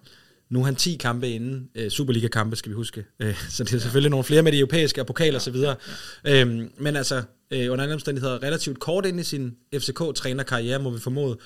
[0.50, 3.80] Nu er han 10 kampe inden, øh, Superliga-kampe skal vi huske, øh, så det er
[3.80, 5.56] selvfølgelig nogle flere med de europæiske og pokaler osv.
[5.56, 5.76] Ja, ja,
[6.26, 6.42] ja.
[6.42, 11.00] øhm, men altså, øh, under andre omstændigheder, relativt kort ind i sin FCK-trænerkarriere, må vi
[11.00, 11.38] formode,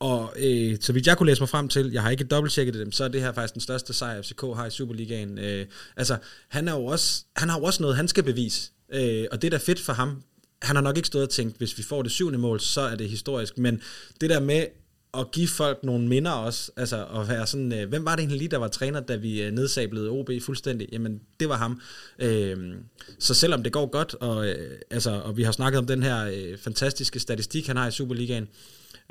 [0.00, 2.94] og øh, så vidt jeg kunne læse mig frem til, jeg har ikke dobbelttjekket det,
[2.94, 5.38] så er det her faktisk den største sejr, FCK har i Superligaen.
[5.38, 5.66] Øh,
[5.96, 6.16] altså,
[6.48, 8.70] han, er jo også, han har jo også noget, han skal bevise.
[8.92, 10.22] Øh, og det er da fedt for ham.
[10.62, 12.94] Han har nok ikke stået og tænkt, hvis vi får det syvende mål, så er
[12.94, 13.58] det historisk.
[13.58, 13.80] Men
[14.20, 14.66] det der med
[15.14, 18.38] at give folk nogle minder også, altså at være sådan, øh, hvem var det egentlig
[18.38, 20.88] lige, der var træner, da vi øh, nedsablede OB fuldstændig?
[20.92, 21.80] Jamen, det var ham.
[22.18, 22.74] Øh,
[23.18, 26.30] så selvom det går godt, og, øh, altså, og vi har snakket om den her
[26.34, 28.48] øh, fantastiske statistik, han har i Superligaen,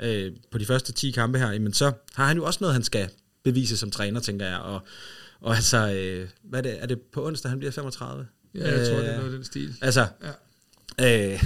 [0.00, 2.84] øh, på de første 10 kampe her, jamen så har han jo også noget, han
[2.84, 3.08] skal
[3.44, 4.58] bevise som træner, tænker jeg.
[4.58, 4.80] Og,
[5.40, 8.26] og altså, øh, hvad er det, er det på onsdag, han bliver 35?
[8.54, 9.74] Ja, jeg øh, tror, det er noget af den stil.
[9.80, 10.30] Altså, ja
[11.00, 11.44] øh,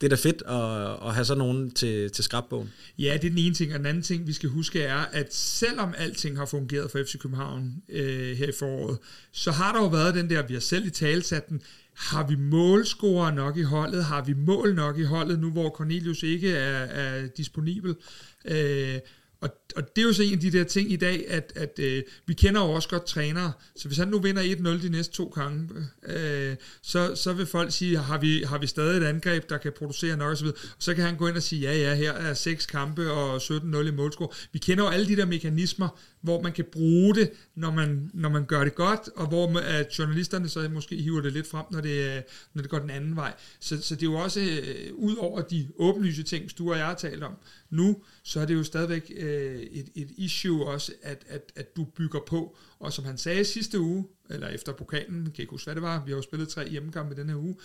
[0.00, 2.72] det er da fedt at, at have sådan nogen til, til skrabbogen.
[2.98, 5.34] Ja, det er den ene ting, og den anden ting, vi skal huske er, at
[5.34, 8.98] selvom alting har fungeret for FC København øh, her i foråret,
[9.32, 11.62] så har der jo været den der, vi har selv i talsat den,
[11.98, 14.04] har vi målscorer nok i holdet?
[14.04, 17.96] Har vi mål nok i holdet, nu hvor Cornelius ikke er, er disponibel?
[18.44, 18.98] Øh,
[19.40, 21.78] og, og det er jo så en af de der ting i dag, at, at
[21.78, 25.14] øh, vi kender jo også godt trænere, så hvis han nu vinder 1-0 de næste
[25.14, 29.48] to kampe, øh, så, så vil folk sige, har vi, har vi stadig et angreb,
[29.48, 31.94] der kan producere nok osv., og så kan han gå ind og sige, ja ja,
[31.94, 34.28] her er seks kampe og 17-0 i målscore.
[34.52, 35.88] Vi kender jo alle de der mekanismer,
[36.20, 39.98] hvor man kan bruge det, når man, når man gør det godt, og hvor at
[39.98, 42.22] journalisterne så måske hiver det lidt frem, når det, øh,
[42.54, 43.34] når det går den anden vej.
[43.60, 46.86] Så, så det er jo også, øh, ud over de åbenlyse ting, du og jeg
[46.86, 47.32] har talt om
[47.70, 51.84] nu, så er det jo stadigvæk øh, et, et issue også, at, at, at du
[51.84, 52.56] bygger på.
[52.78, 56.04] Og som han sagde sidste uge, eller efter pokalen, kan ikke huske, hvad det var,
[56.04, 57.56] vi har jo spillet tre hjemmekampe denne her uge,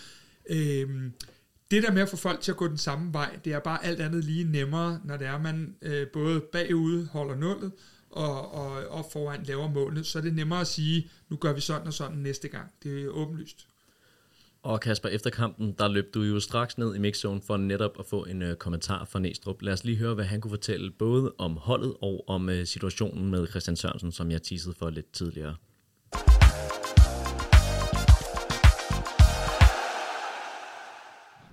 [0.49, 1.11] øh,
[1.71, 3.85] det der med at få folk til at gå den samme vej, det er bare
[3.85, 7.71] alt andet lige nemmere, når det er, man øh, både bagude holder nullet,
[8.09, 11.61] og, og, og foran laver målene, så er det nemmere at sige, nu gør vi
[11.61, 12.71] sådan og sådan næste gang.
[12.83, 13.67] Det er åbenlyst.
[14.63, 18.05] Og Kasper, efter kampen, der løb du jo straks ned i mixzone for netop at
[18.05, 19.61] få en øh, kommentar fra Næstrup.
[19.61, 23.31] Lad os lige høre, hvad han kunne fortælle både om holdet og om øh, situationen
[23.31, 25.55] med Christian Sørensen, som jeg teasede for lidt tidligere.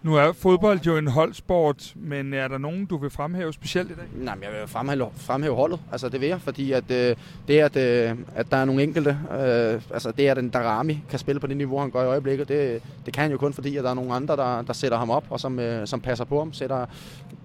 [0.02, 3.94] Nu er fodbold jo en holdsport, men er der nogen, du vil fremhæve specielt i
[3.94, 4.04] dag?
[4.14, 5.80] Nej, men jeg vil fremhæve, fremhæve holdet.
[5.92, 7.16] Altså det vil jeg, fordi at, øh,
[7.48, 11.18] det, at, øh, at der er nogle enkelte, øh, altså det at den Darami kan
[11.18, 13.76] spille på det niveau, han gør i øjeblikket, det, det kan han jo kun fordi,
[13.76, 16.24] at der er nogle andre, der, der sætter ham op, og som, øh, som passer
[16.24, 16.52] på ham.
[16.52, 16.86] Sætter,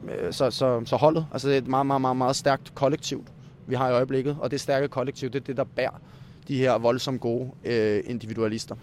[0.09, 3.25] øh, så, så, så holdet, altså det er et meget, meget, meget, meget stærkt kollektiv,
[3.67, 6.01] vi har i øjeblikket, og det stærke kollektiv, det er det, der bærer
[6.47, 8.75] de her voldsomt gode øh, individualister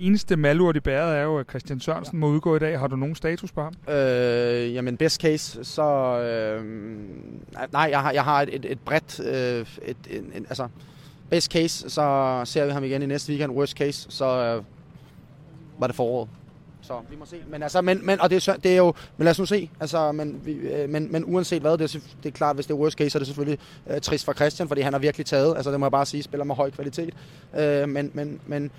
[0.00, 2.78] eneste malurt i bæret er jo, at Christian Sørensen må udgå i dag.
[2.78, 3.94] Har du nogen status på ham?
[3.94, 5.82] Øh, jamen, best case, så...
[6.20, 6.64] Øh,
[7.72, 9.20] nej, jeg har, jeg har et, et, et bredt...
[9.20, 10.68] Øh, et, et, et, altså,
[11.30, 13.52] best case, så ser vi ham igen i næste weekend.
[13.52, 14.64] Worst case, så øh,
[15.78, 16.28] var det foråret.
[16.82, 17.36] Så vi må se.
[17.48, 19.70] Men, altså, men, men, og det er, det er jo, men lad os nu se.
[19.80, 22.74] Altså, men, vi, øh, men, men uanset hvad, det er, det er klart, hvis det
[22.74, 23.58] er worst case, så er det selvfølgelig
[23.90, 26.22] øh, trist for Christian, fordi han har virkelig taget, altså det må jeg bare sige,
[26.22, 27.14] spiller med høj kvalitet.
[27.58, 28.70] Øh, men, men, men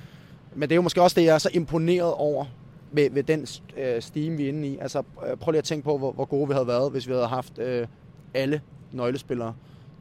[0.55, 2.45] men det er jo måske også det, jeg er så imponeret over
[2.91, 4.77] ved, ved den øh, steam, vi er inde i.
[4.77, 7.13] Altså, øh, prøv lige at tænke på, hvor, hvor gode vi havde været, hvis vi
[7.13, 7.87] havde haft øh,
[8.33, 8.61] alle
[8.91, 9.53] nøglespillere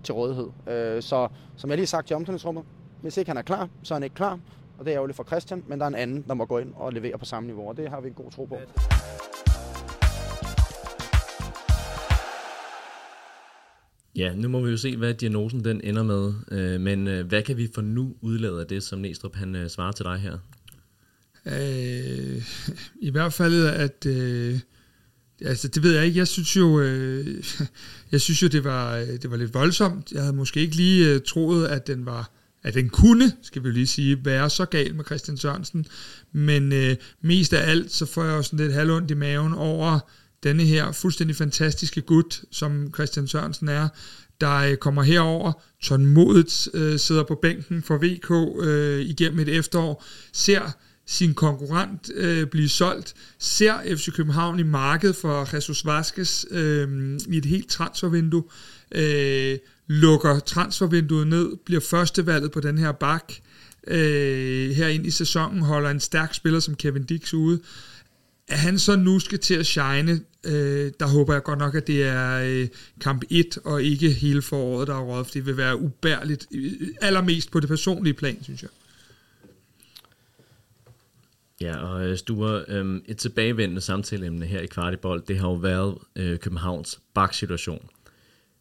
[0.02, 0.48] til rådighed.
[0.66, 2.64] Øh, så som jeg lige har sagt til omklædningsrummet,
[3.02, 4.38] hvis ikke han er klar, så er han ikke klar.
[4.78, 6.58] Og det er jo lidt for Christian, men der er en anden, der må gå
[6.58, 8.56] ind og levere på samme niveau, og det har vi en god tro på.
[14.20, 16.32] Ja, nu må vi jo se, hvad diagnosen den ender med.
[16.52, 19.70] Øh, men øh, hvad kan vi for nu udlade af det, som Næstrup han øh,
[19.70, 20.38] svarer til dig her?
[21.46, 22.42] Øh,
[23.00, 24.06] I hvert fald, at...
[24.06, 24.58] Øh,
[25.44, 26.18] altså, det ved jeg ikke.
[26.18, 27.44] Jeg synes jo, øh,
[28.12, 30.12] jeg synes jo det, var, det var lidt voldsomt.
[30.12, 32.30] Jeg havde måske ikke lige øh, troet, at den var
[32.62, 35.86] at den kunne, skal vi lige sige, være så gal med Christian Sørensen.
[36.32, 40.00] Men øh, mest af alt, så får jeg jo sådan lidt halvondt i maven over
[40.42, 43.88] denne her fuldstændig fantastiske gut, som Christian Sørensen er,
[44.40, 50.04] der øh, kommer herover, tålmodigt øh, sidder på bænken for VK øh, igennem et efterår,
[50.32, 50.70] ser
[51.06, 57.36] sin konkurrent øh, blive solgt, ser FC København i markedet for Jesus Vasquez øh, i
[57.36, 58.44] et helt transfervindue,
[58.92, 63.32] øh, lukker transfervinduet ned, bliver førstevalget på den her bak,
[63.86, 67.60] øh, her ind i sæsonen, holder en stærk spiller som Kevin Dix ude,
[68.50, 71.86] at han så nu skal til at shine, øh, der håber jeg godt nok, at
[71.86, 72.68] det er øh,
[73.00, 76.72] kamp 1, og ikke hele foråret, der er råd, for det vil være ubærligt, øh,
[76.80, 78.70] øh, allermest på det personlige plan, synes jeg.
[81.60, 85.98] Ja, og øh, Sture, øh, et tilbagevendende samtaleemne her i Kvartibold, det har jo været
[86.16, 87.88] øh, Københavns baksituation.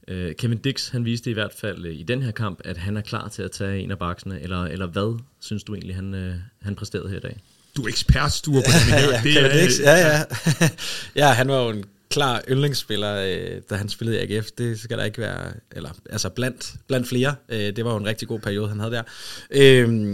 [0.07, 2.97] Øh, Kevin Dix, han viste i hvert fald øh, i den her kamp, at han
[2.97, 6.13] er klar til at tage en af baksene, eller, eller hvad synes du egentlig, han,
[6.13, 7.41] øh, han præsterede her i dag?
[7.79, 8.99] Du er ekspertstuer på det her.
[9.13, 10.23] ja, det er, ja,
[10.61, 10.69] ja.
[11.27, 14.47] ja, han var jo en klar yndlingsspiller, øh, da han spillede i AGF.
[14.57, 17.35] Det skal der ikke være, eller altså blandt, blandt flere.
[17.49, 19.03] Øh, det var jo en rigtig god periode, han havde der.
[19.51, 20.09] Øh,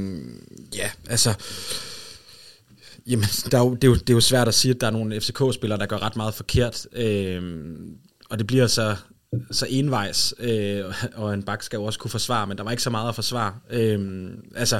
[0.76, 1.34] ja, altså...
[3.08, 4.88] Jamen, der er jo, det, er jo, det er jo svært at sige, at der
[4.88, 6.88] er nogle FCK-spillere, der gør ret meget forkert.
[6.94, 7.42] Øh,
[8.30, 8.96] og det bliver så,
[9.52, 10.84] så envejs, øh,
[11.16, 13.16] og en bak skal jo også kunne forsvare, men der var ikke så meget at
[13.16, 13.56] forsvare.
[13.70, 14.80] Øh, altså,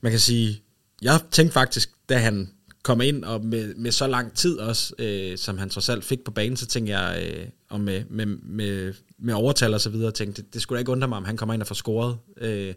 [0.00, 0.62] man kan sige,
[1.02, 2.50] jeg tænkte faktisk, da han
[2.82, 6.24] kom ind, og med, med så lang tid også, øh, som han trods alt fik
[6.24, 10.12] på banen, så tænkte jeg, øh, og med, med, med, med overtal og så videre,
[10.12, 12.18] tænkte, det, det skulle da ikke undre mig, om han kommer ind og får scoret.
[12.40, 12.74] Øh,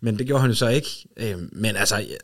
[0.00, 1.08] men det gjorde han jo så ikke.
[1.16, 2.18] Øh, men altså, jeg,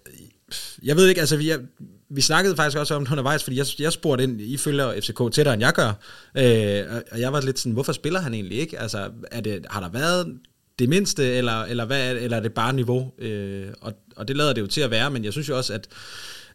[0.83, 1.61] jeg ved ikke, altså vi, jeg,
[2.09, 5.33] vi snakkede faktisk også om det undervejs, fordi jeg, jeg spurgte ind, I følger FCK
[5.33, 5.93] tættere end jeg gør,
[6.37, 8.79] øh, og jeg var lidt sådan, hvorfor spiller han egentlig ikke?
[8.79, 10.39] Altså, er det, har der været
[10.79, 13.13] det mindste, eller, eller, hvad er, det, eller er det bare niveau?
[13.19, 15.75] Øh, og, og det lader det jo til at være, men jeg synes jo også,
[15.75, 15.89] at,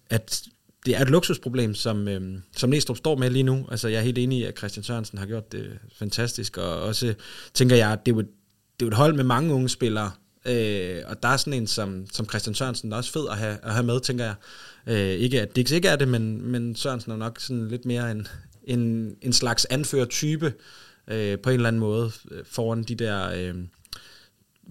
[0.09, 0.43] at
[0.85, 3.67] det er et luksusproblem, som, øh, som Næstrup står med lige nu.
[3.71, 7.13] Altså, jeg er helt enig i, at Christian Sørensen har gjort det fantastisk, og også
[7.53, 8.27] tænker jeg, at det er jo, det
[8.79, 10.11] er jo et hold med mange unge spillere,
[10.45, 13.37] øh, og der er sådan en som, som Christian Sørensen, der er også fed at
[13.37, 14.35] have, at have med, tænker jeg.
[14.87, 18.11] Øh, ikke at Dix ikke er det, men, men Sørensen er nok sådan lidt mere
[18.11, 18.27] en,
[18.63, 20.53] en, en slags anfører-type
[21.07, 23.31] øh, på en eller anden måde øh, foran de der...
[23.35, 23.55] Øh,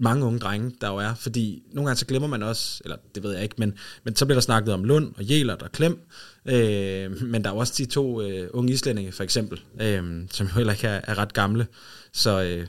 [0.01, 3.23] mange unge drenge, der jo er, fordi nogle gange så glemmer man også, eller det
[3.23, 5.99] ved jeg ikke, men, men så bliver der snakket om Lund og Jelert og Klem,
[6.45, 10.53] øh, men der er også de to øh, unge islændinge for eksempel, øh, som jo
[10.53, 11.67] heller ikke er, er ret gamle,
[12.11, 12.67] så øh,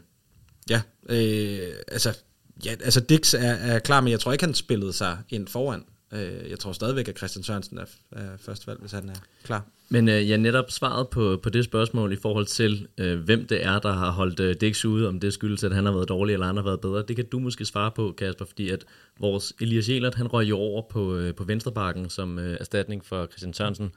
[0.71, 2.19] ja, øh, altså,
[2.65, 5.85] ja, altså Dix er, er klar, men jeg tror ikke, han spillede sig ind foran.
[6.13, 9.65] Øh, jeg tror stadigvæk, at Christian Sørensen er, er første valg, hvis han er klar.
[9.89, 13.65] Men øh, jeg netop svaret på, på det spørgsmål i forhold til, øh, hvem det
[13.65, 16.33] er, der har holdt øh, Dix ude, om det skyldes, at han har været dårlig,
[16.33, 17.05] eller han har været bedre.
[17.09, 18.85] Det kan du måske svare på, Kasper, fordi at
[19.21, 23.27] vores Elias Jelert, han røg jo over på, øh, på venstrebakken som øh, erstatning for
[23.27, 23.93] Christian Sørensen.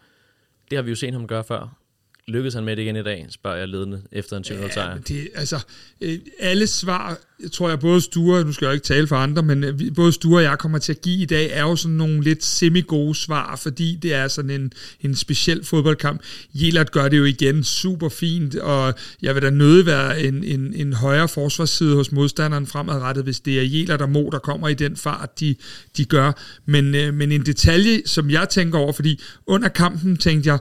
[0.69, 1.84] Det har vi jo set ham gøre før.
[2.27, 4.91] Lykkedes han med det igen i dag, spørger jeg ledende efter en 20 sejr.
[4.91, 5.59] Ja, det, altså,
[6.01, 9.43] øh, alle svar, jeg tror jeg både Sture, nu skal jeg ikke tale for andre,
[9.43, 11.97] men øh, både Sture og jeg kommer til at give i dag, er jo sådan
[11.97, 16.21] nogle lidt semi-gode svar, fordi det er sådan en, en speciel fodboldkamp.
[16.53, 20.73] Jelert gør det jo igen super fint, og jeg vil da nødig være en, en,
[20.73, 24.73] en højere forsvarsside hos modstanderen fremadrettet, hvis det er Jelert og Mo, der kommer i
[24.73, 25.55] den fart, de,
[25.97, 26.31] de gør.
[26.65, 30.59] Men, øh, men en detalje, som jeg tænker over, fordi under kampen tænkte jeg,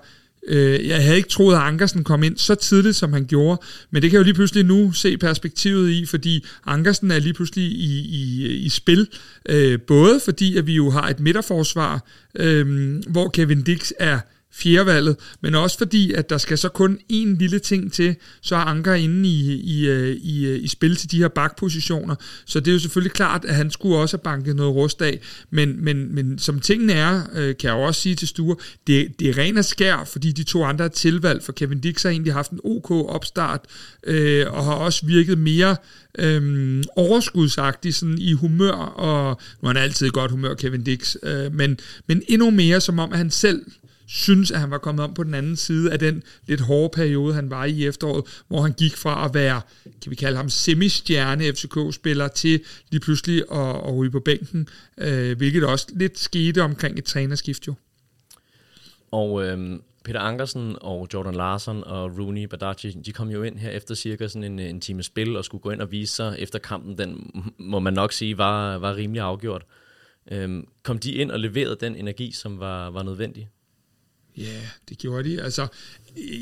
[0.48, 4.02] Øh, jeg havde ikke troet, at Ankersen kom ind så tidligt, som han gjorde, men
[4.02, 7.64] det kan jeg jo lige pludselig nu se perspektivet i, fordi Ankersen er lige pludselig
[7.64, 9.08] i, i, i spil,
[9.48, 12.04] øh, både fordi, at vi jo har et midterforsvar,
[12.34, 14.18] øh, hvor Kevin Dix er
[14.54, 18.60] fjerdevalget, men også fordi, at der skal så kun en lille ting til, så er
[18.60, 22.14] Anker inde i, i, øh, i, øh, i spil til de her bakpositioner.
[22.46, 25.20] Så det er jo selvfølgelig klart, at han skulle også have banket noget rust af,
[25.50, 29.20] men, men, men som tingene er, øh, kan jeg jo også sige til Sture, det,
[29.20, 32.10] det er ren og skær, fordi de to andre er tilvalgt, for Kevin Dix har
[32.10, 33.60] egentlig haft en OK opstart,
[34.06, 35.76] øh, og har også virket mere
[36.18, 41.16] øhm, overskudsagtig sådan i humør, og nu er han altid i godt humør, Kevin Dix,
[41.22, 43.62] øh, men, men endnu mere som om, at han selv
[44.06, 47.34] synes, at han var kommet om på den anden side af den lidt hårde periode,
[47.34, 49.60] han var i i efteråret, hvor han gik fra at være,
[50.02, 55.36] kan vi kalde ham, semistjerne FCK-spiller til lige pludselig at, at ryge på bænken, øh,
[55.36, 57.74] hvilket også lidt skete omkring et trænerskift jo.
[59.10, 63.70] Og øh, Peter Ankersen og Jordan Larsen og Rooney Badaji, de kom jo ind her
[63.70, 66.58] efter cirka sådan en, en time spil og skulle gå ind og vise sig efter
[66.58, 66.98] kampen.
[66.98, 69.64] Den må man nok sige var, var rimelig afgjort.
[70.30, 73.48] Øhm, kom de ind og leverede den energi, som var, var nødvendig?
[74.36, 75.42] Ja, det gjorde de.
[75.42, 75.66] Altså,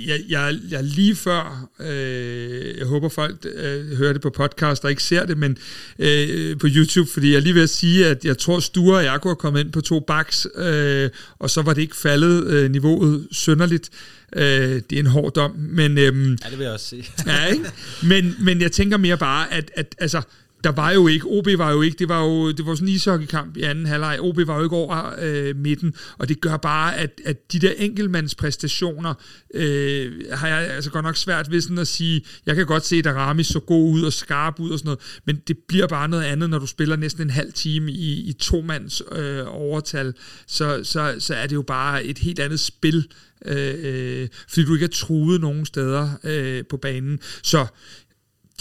[0.07, 4.91] jeg, jeg, jeg lige før, øh, jeg håber folk øh, hører det på podcast og
[4.91, 5.59] ikke ser det, men
[5.99, 9.31] øh, på YouTube, fordi jeg lige vil sige, at jeg tror, Sture og jeg kunne
[9.31, 13.29] have kommet ind på to baks, øh, og så var det ikke faldet øh, niveauet
[13.31, 13.91] synderligt.
[14.37, 15.99] Øh, det er en hård dom, men...
[15.99, 17.05] Øh, ja, det vil jeg også sige.
[17.27, 17.65] ja, ikke?
[18.03, 20.23] Men, men jeg tænker mere bare, at, at altså,
[20.65, 22.95] der var jo ikke, OB var jo ikke, det var jo det var sådan en
[22.95, 26.97] ishockeykamp i anden halvleg, OB var jo ikke over øh, midten, og det gør bare,
[26.97, 29.15] at, at de der enkeltmandspræstationer,
[29.55, 32.97] øh, har jeg altså godt nok svært ved sådan at sige, jeg kan godt se,
[32.97, 36.09] at Aramis så god ud og skarp ud og sådan noget, men det bliver bare
[36.09, 40.15] noget andet, når du spiller næsten en halv time i, i to mands øh, overtal,
[40.47, 43.07] så, så, så er det jo bare et helt andet spil,
[43.47, 47.19] øh, øh fordi du ikke er truet nogen steder øh, på banen.
[47.43, 47.67] Så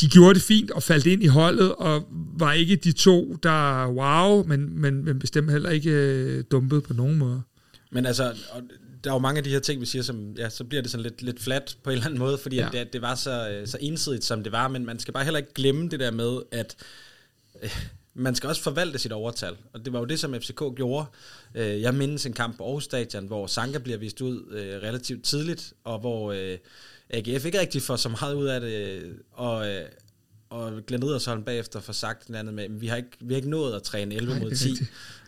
[0.02, 3.88] de gjorde det fint og faldt ind i holdet, og var ikke de to, der
[3.88, 7.42] wow, men, men, men bestemt heller ikke øh, dumpet på nogen måde.
[7.92, 8.34] Men altså,
[9.04, 10.92] der er jo mange af de her ting, vi siger, som, ja, så bliver det
[10.92, 12.67] sådan lidt, lidt flat på en eller anden måde, fordi ja.
[12.67, 15.23] at det, det var så, øh, så ensidigt, som det var, men man skal bare
[15.23, 16.75] heller ikke glemme det der med, at
[17.63, 17.69] øh,
[18.13, 21.06] man skal også forvalte sit overtal, og det var jo det, som FCK gjorde.
[21.56, 25.23] Øh, jeg mindes en kamp på Aarhus Stadion, hvor Sanka bliver vist ud øh, relativt
[25.23, 26.58] tidligt, og hvor øh,
[27.10, 29.82] AGF ikke rigtig får så meget ud af det, og, øh,
[30.52, 33.49] og Glenn Riddersholm bagefter får sagt den andet med, vi har ikke, vi har ikke
[33.49, 34.69] nået at træne 11 Nej, mod 10.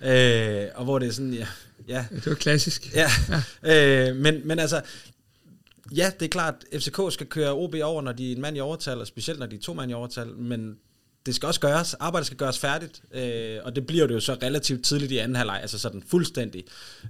[0.03, 1.47] Øh, og hvor det er sådan, ja,
[1.87, 2.05] ja.
[2.11, 2.95] Det var klassisk.
[2.95, 3.09] Ja,
[3.63, 4.09] ja.
[4.09, 4.81] Øh, men, men altså,
[5.95, 8.59] ja, det er klart, FCK skal køre OB over, når de er en mand i
[8.59, 10.77] overtal, og specielt når de er to mand i overtal, men
[11.25, 14.33] det skal også gøres, arbejdet skal gøres færdigt, øh, og det bliver det jo så
[14.33, 16.63] relativt tidligt i anden halvleg, altså sådan fuldstændig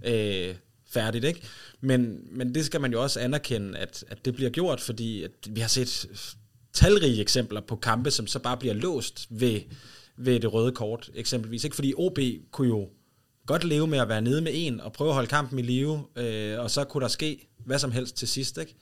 [0.05, 0.55] øh,
[0.89, 1.41] færdigt, ikke?
[1.81, 5.31] Men, men det skal man jo også anerkende, at, at det bliver gjort, fordi at
[5.49, 6.07] vi har set
[6.73, 9.59] talrige eksempler på kampe, som så bare bliver låst ved,
[10.17, 11.63] ved det røde kort, eksempelvis.
[11.63, 11.75] Ikke?
[11.75, 12.19] Fordi OB
[12.51, 12.87] kunne jo
[13.45, 16.03] godt leve med at være nede med en, og prøve at holde kampen i live,
[16.17, 18.57] øh, og så kunne der ske hvad som helst til sidst.
[18.57, 18.75] Ikke?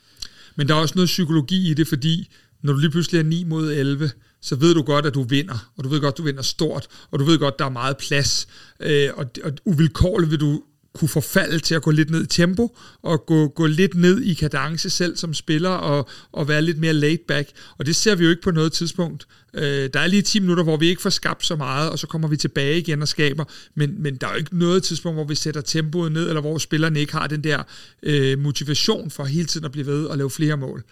[0.56, 2.30] Men der er også noget psykologi i det, fordi
[2.62, 4.12] når du lige pludselig er 9 mod 11,
[4.42, 6.88] så ved du godt, at du vinder, og du ved godt, at du vinder stort,
[7.12, 8.48] og du ved godt, at der er meget plads,
[8.80, 10.64] øh, og, og uvilkårligt vil du
[10.94, 14.34] kunne forfalde til at gå lidt ned i tempo, og gå, gå lidt ned i
[14.34, 17.50] kadence selv som spiller, og, og være lidt mere laid back.
[17.78, 19.28] Og det ser vi jo ikke på noget tidspunkt.
[19.54, 22.08] Øh, der er lige 10 minutter, hvor vi ikke får skabt så meget, og så
[22.08, 25.26] kommer vi tilbage igen og skaber, men, men der er jo ikke noget tidspunkt, hvor
[25.26, 27.64] vi sætter tempoet ned, eller hvor spillerne ikke har den der
[28.04, 30.84] øh, motivation for hele tiden at blive ved og lave flere mål.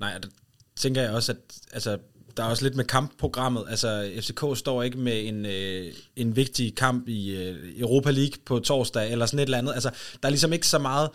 [0.00, 0.28] Nej, der
[0.76, 1.38] tænker jeg også, at
[1.72, 1.98] altså,
[2.36, 3.64] der er også lidt med kampprogrammet.
[3.68, 8.58] Altså, FCK står ikke med en, øh, en vigtig kamp i øh, Europa League på
[8.58, 9.72] torsdag, eller sådan et eller andet.
[9.72, 9.90] Altså,
[10.22, 11.10] der er ligesom ikke så meget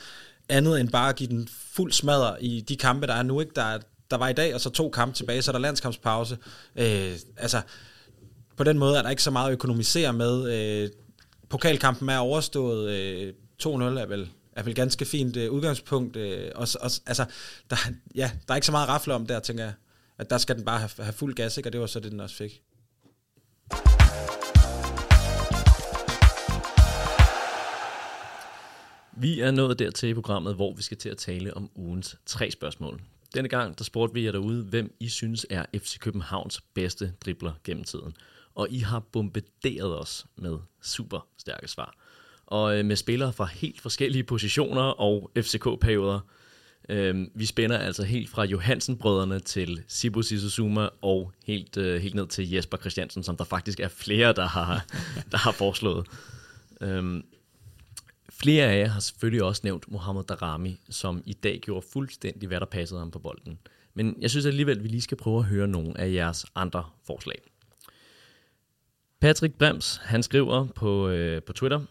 [0.49, 3.39] andet end bare at give den fuld smadder i de kampe, der er nu.
[3.39, 3.51] Ikke?
[3.55, 3.79] Der,
[4.11, 6.37] der var i dag, og så to kampe tilbage, så er der landskampspause.
[6.75, 7.61] Øh, altså,
[8.57, 10.53] på den måde er der ikke så meget at økonomisere med.
[10.53, 10.89] Øh,
[11.49, 12.89] pokalkampen er overstået.
[12.89, 16.15] Øh, 2-0 er vel er vel ganske fint øh, udgangspunkt.
[16.15, 17.25] Øh, og, og, altså,
[17.69, 17.75] der,
[18.15, 19.73] ja, der er ikke så meget at rafle om der, tænker jeg
[20.21, 21.69] at der skal den bare have, have fuld gas, ikke?
[21.69, 22.61] og det var så det, den også fik.
[29.17, 32.51] Vi er nået dertil i programmet, hvor vi skal til at tale om ugens tre
[32.51, 33.01] spørgsmål.
[33.35, 37.53] Denne gang der spurgte vi jer derude, hvem I synes er FC Københavns bedste dribler
[37.63, 38.13] gennem tiden.
[38.55, 41.95] Og I har bombarderet os med super stærke svar.
[42.45, 46.19] Og øh, med spillere fra helt forskellige positioner og FCK-perioder.
[46.89, 52.27] Øhm, vi spænder altså helt fra Johansen-brødrene til Sibu Sisuzuma og helt, øh, helt ned
[52.27, 54.85] til Jesper Christiansen, som der faktisk er flere, der har,
[55.31, 56.07] der har foreslået.
[56.81, 57.23] Øhm,
[58.29, 62.59] flere af jer har selvfølgelig også nævnt Mohamed Darami, som i dag gjorde fuldstændig, hvad
[62.59, 63.59] der passede ham på bolden.
[63.93, 66.85] Men jeg synes alligevel, at vi lige skal prøve at høre nogle af jeres andre
[67.07, 67.41] forslag.
[69.19, 71.81] Patrick Brems, han skriver på, øh, på Twitter,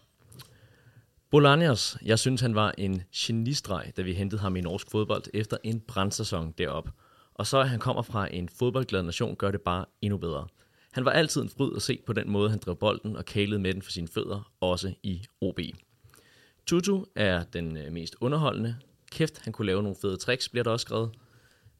[1.31, 5.57] Bolanias, jeg synes han var en genistreg, da vi hentede ham i norsk fodbold efter
[5.63, 6.89] en brandsæson derop.
[7.33, 10.47] Og så at han kommer fra en fodboldglad nation, gør det bare endnu bedre.
[10.91, 13.59] Han var altid en fryd at se på den måde, han drev bolden og kælede
[13.59, 15.59] med den for sine fødder, også i OB.
[16.65, 18.75] Tutu er den øh, mest underholdende.
[19.11, 21.11] Kæft, han kunne lave nogle fede tricks, bliver der også skrevet.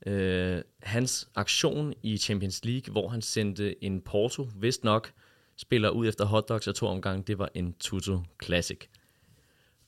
[0.08, 5.12] Uh, hans aktion i Champions League, hvor han sendte en Porto, vist nok,
[5.58, 8.88] spiller ud efter hotdogs og to omgang, det var en Tutu Classic.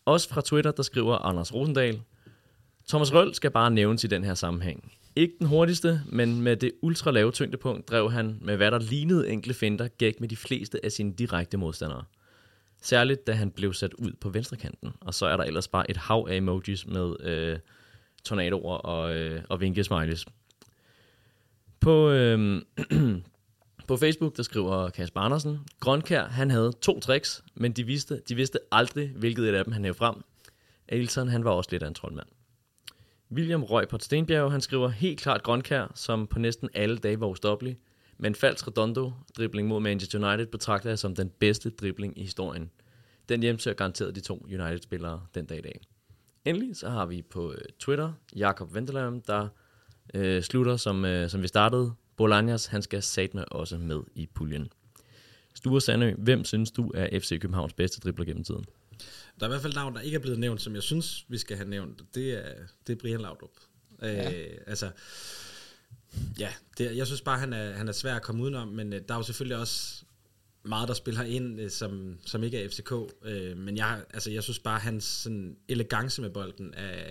[0.06, 2.02] Også fra Twitter, der skriver Anders Rosendal,
[2.88, 4.92] Thomas Røll skal bare nævnes i den her sammenhæng.
[5.16, 9.30] Ikke den hurtigste, men med det ultra lave tyngdepunkt drev han med hvad der lignede
[9.30, 12.04] enkle finder gæk med de fleste af sine direkte modstandere.
[12.82, 15.98] Særligt da han blev sat ud på venstrekanten, og så er der ellers bare et
[15.98, 17.60] hav af emojis med øh,
[18.24, 20.26] tornadoer og, øh, og vinkesmileys.
[21.80, 22.62] På, øh,
[23.88, 28.36] på Facebook, der skriver Kasper Andersen, Grønkær, han havde to tricks, men de vidste, de
[28.36, 30.16] vidste aldrig, hvilket et af dem han hævde frem.
[30.88, 32.28] Ailton, han var også lidt af en troldmand.
[33.32, 37.28] William Røg på Stenbjerg, han skriver helt klart Grønkær, som på næsten alle dage var
[37.28, 37.78] ustoppelig.
[38.18, 42.72] Men falsk redondo dribling mod Manchester United betragter jeg som den bedste dribling i historien.
[43.30, 45.82] Den hjemsøger garanteret de to United-spillere den dag i dag.
[46.46, 49.48] Endelig så har vi på øh, Twitter Jakob Vendeløm, der
[50.14, 54.68] øh, slutter, som, øh, som vi startede, Bolaños, han skal satme også med i puljen.
[55.54, 58.66] Sture Sandø, hvem synes du er FC Københavns bedste dribler gennem tiden?
[59.40, 61.38] Der er i hvert fald navn, der ikke er blevet nævnt, som jeg synes, vi
[61.38, 62.02] skal have nævnt.
[62.16, 62.54] Det er,
[62.88, 63.50] det er Brian Laudrup.
[64.02, 64.32] Ja.
[64.32, 64.90] Øh, altså,
[66.40, 69.02] ja, det, jeg synes bare, han er, han er svær at komme udenom, men øh,
[69.08, 70.04] der er jo selvfølgelig også
[70.64, 72.92] meget, der spiller ind, øh, som, som ikke er FCK.
[73.26, 77.04] Øh, men jeg, altså, jeg synes bare, hans sådan, elegance med bolden er,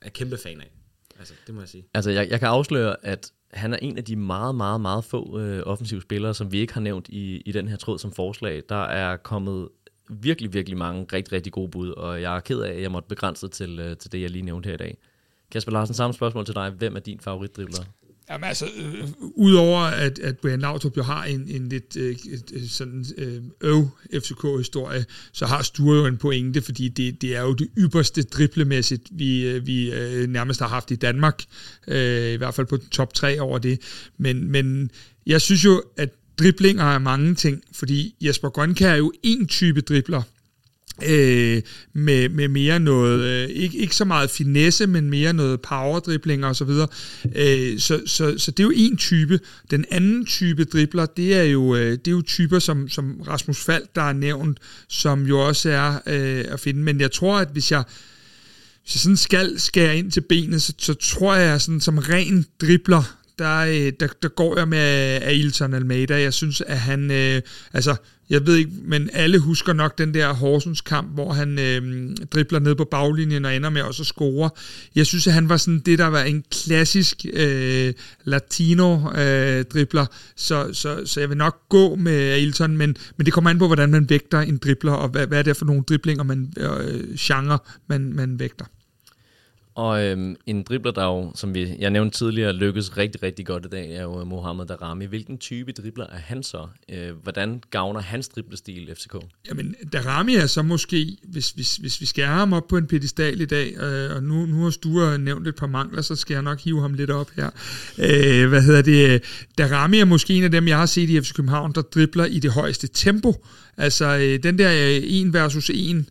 [0.00, 0.70] er kæmpe fan af.
[1.18, 1.84] Altså, det må jeg sige.
[1.94, 5.40] Altså, jeg, jeg kan afsløre, at han er en af de meget, meget, meget få
[5.40, 8.62] øh, offensive spillere, som vi ikke har nævnt i, i den her tråd som forslag.
[8.68, 9.68] Der er kommet
[10.10, 13.08] virkelig, virkelig mange rigtig, rigtig gode bud, og jeg er ked af, at jeg måtte
[13.08, 14.98] begrænse til, øh, til det, jeg lige nævnte her i dag.
[15.50, 16.70] Kasper Larsen, samme spørgsmål til dig.
[16.70, 17.84] Hvem er din favoritdribler?
[18.30, 22.16] Jamen altså, øh, udover at, at Brian Laudrup jo har en, en lidt øh,
[22.68, 27.54] sådan øh, øv FCK-historie, så har Sture jo en pointe, fordi det, det er jo
[27.54, 31.42] det ypperste driblemæssigt, vi, øh, vi øh, nærmest har haft i Danmark,
[31.88, 33.80] øh, i hvert fald på top 3 over det.
[34.18, 34.90] Men, men
[35.26, 39.80] jeg synes jo, at driblinger er mange ting, fordi Jesper Grønkær er jo en type
[39.80, 40.22] dribler,
[41.06, 46.46] øh, med, med mere noget, øh, ikke, ikke så meget finesse, men mere noget powerdribling
[46.46, 46.88] og så videre.
[47.36, 49.40] Øh, så, så, så det er jo en type.
[49.70, 53.64] Den anden type dribler, det er jo, øh, det er jo typer som, som Rasmus
[53.64, 56.80] Fald, der er nævnt, som jo også er øh, at finde.
[56.80, 57.84] Men jeg tror, at hvis jeg,
[58.82, 62.46] hvis jeg sådan skal skære ind til benet, så, så tror jeg sådan som ren
[62.60, 66.20] dribler, der, øh, der, der går jeg med øh, Ailton Almeida.
[66.20, 67.42] Jeg synes, at han, øh,
[67.72, 67.96] altså,
[68.30, 72.58] jeg ved ikke, men alle husker nok den der Horsens kamp, hvor han øh, dribler
[72.58, 74.50] ned på baglinjen og ender med også at score.
[74.94, 80.06] Jeg synes, at han var sådan det, der var en klassisk øh, latino-dribler, øh,
[80.36, 83.66] så, så, så jeg vil nok gå med Ailton, men, men det kommer an på,
[83.66, 87.14] hvordan man vægter en dribler, og hvad, hvad er det for nogle driblinger, man, øh,
[87.14, 87.58] genre,
[87.88, 88.64] man, man vægter.
[89.78, 93.64] Og øhm, en dribler, der jo, som vi, jeg nævnte tidligere, lykkes rigtig, rigtig godt
[93.64, 95.04] i dag, er jo øh, Mohamed Darami.
[95.04, 96.66] Hvilken type dribler er han så?
[96.92, 99.16] Øh, hvordan gavner hans driblestil FCK?
[99.48, 102.86] Jamen, Darami er så måske, hvis, hvis, hvis vi skal have ham op på en
[102.86, 106.34] pedestal i dag, øh, og nu, nu har Sture nævnt et par mangler, så skal
[106.34, 107.50] jeg nok hive ham lidt op her.
[107.98, 109.22] Øh, hvad hedder det?
[109.58, 112.38] Darami er måske en af dem, jeg har set i FC København, der dribler i
[112.38, 113.46] det højeste tempo.
[113.76, 116.04] Altså, øh, den der øh, 1 versus 1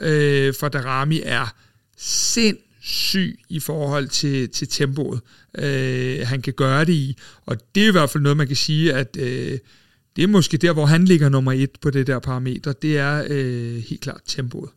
[0.00, 1.54] øh, for Darami er
[1.96, 5.20] sind syg i forhold til, til tempoet,
[5.58, 7.16] øh, han kan gøre det i.
[7.46, 9.58] Og det er i hvert fald noget, man kan sige, at øh,
[10.16, 12.72] det er måske der, hvor han ligger nummer et på det der parameter.
[12.72, 14.70] Det er øh, helt klart tempoet.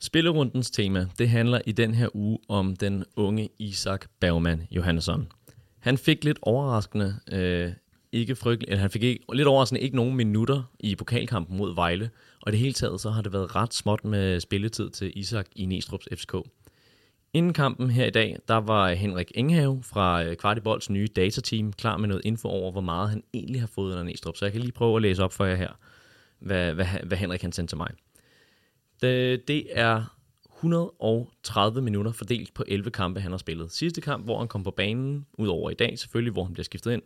[0.00, 5.28] Spillerundens tema, det handler i den her uge om den unge Isak Bergman Johansson.
[5.78, 7.72] Han fik lidt overraskende øh,
[8.16, 12.10] ikke frygtelig, han fik ikke, lidt overraskende ikke nogen minutter i pokalkampen mod Vejle,
[12.42, 15.64] og det hele taget så har det været ret småt med spilletid til Isak i
[15.64, 16.34] Næstrup's FCK.
[17.32, 21.96] Inden kampen her i dag, der var Henrik Enghave fra øh, Kvartibolds nye datateam klar
[21.96, 24.36] med noget info over, hvor meget han egentlig har fået under Næstrup.
[24.36, 25.78] Så jeg kan lige prøve at læse op for jer her,
[26.38, 27.90] hvad, hvad, hvad Henrik han sendte til mig.
[29.02, 30.16] Det, det er
[30.56, 33.72] 130 minutter fordelt på 11 kampe, han har spillet.
[33.72, 36.92] Sidste kamp, hvor han kom på banen, udover i dag selvfølgelig, hvor han bliver skiftet
[36.92, 37.02] ind,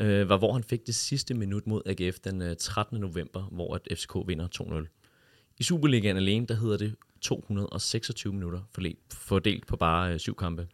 [0.00, 3.00] øh, var hvor han fik det sidste minut mod AGF den øh, 13.
[3.00, 5.54] november, hvor at FCK vinder 2-0.
[5.58, 8.60] I Superligaen alene, der hedder det 226 minutter
[9.12, 10.68] fordelt på bare øh, syv kampe.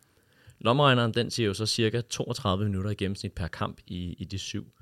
[0.59, 4.39] Lommeregneren, den siger jo så cirka 32 minutter i gennemsnit per kamp i, i de
[4.39, 4.73] syv.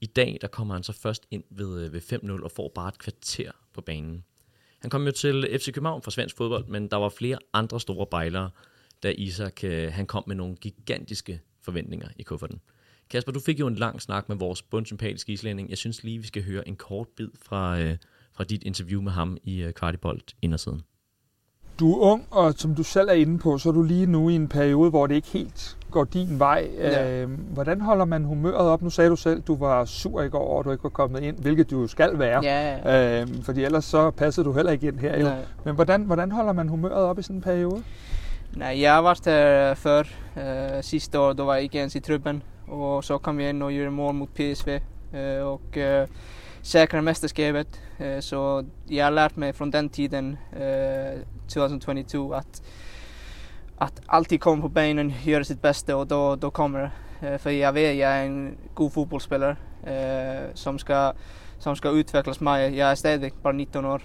[0.00, 2.88] I dag, der kommer han så først ind ved, øh, ved 5-0 og får bare
[2.88, 4.24] et kvarter på banen.
[4.78, 8.06] Han kom jo til FC København for svensk fodbold, men der var flere andre store
[8.06, 8.50] bejlere,
[9.02, 12.60] da Isak øh, han kom med nogle gigantiske forventninger i kufferten.
[13.10, 15.70] Kasper, du fik jo en lang snak med vores bundsympatiske islænding.
[15.70, 17.96] Jeg synes lige, vi skal høre en kort bid fra, øh,
[18.36, 20.82] fra dit interview med ham i øh, Kvartibolt indersiden.
[21.80, 24.28] Du er ung, og som du selv er inde på, så er du lige nu
[24.28, 26.70] i en periode, hvor det ikke helt går din vej.
[26.78, 27.22] Ja.
[27.22, 28.82] Øh, hvordan holder man humøret op?
[28.82, 31.38] Nu sagde du selv, du var sur i går at du ikke var kommet ind,
[31.38, 32.44] hvilket du skal være.
[32.44, 33.22] Ja, ja.
[33.22, 35.20] Øh, fordi ellers så passede du heller ikke ind her.
[35.20, 35.30] Jo.
[35.64, 37.82] Men hvordan, hvordan holder man humøret op i sådan en periode?
[38.56, 40.02] Nej, jeg har været her før.
[40.36, 42.42] Uh, sidste år, der var jeg ikke ens i truppen.
[42.66, 44.68] Och så kom vi in och gjorde mål mot PSV
[45.12, 46.08] eh, och eh,
[46.62, 47.80] säkrade mästerskapet.
[47.98, 52.62] Eh, så jag har lärt mig från den tiden, eh, 2022, att,
[53.78, 56.90] att alltid komma på benen, göra sitt bästa och då, då kommer det.
[57.28, 61.12] Eh, för jag vet, jag är en god fotbollsspelare eh, som ska,
[61.58, 62.58] som ska utvecklas mer.
[62.58, 64.02] Jag är stadig bara 19 år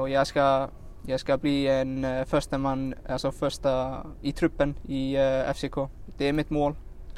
[0.00, 0.68] och jag ska
[1.06, 5.74] jag ska bli en eh, första man, alltså första i truppen i eh, FCK.
[6.18, 6.74] Det är mitt mål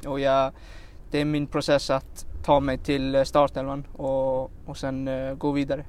[0.07, 0.53] och jag,
[1.11, 5.53] det är min process att ta mig till eh, startelvan och, och sen uh, gå
[5.53, 5.84] vidare.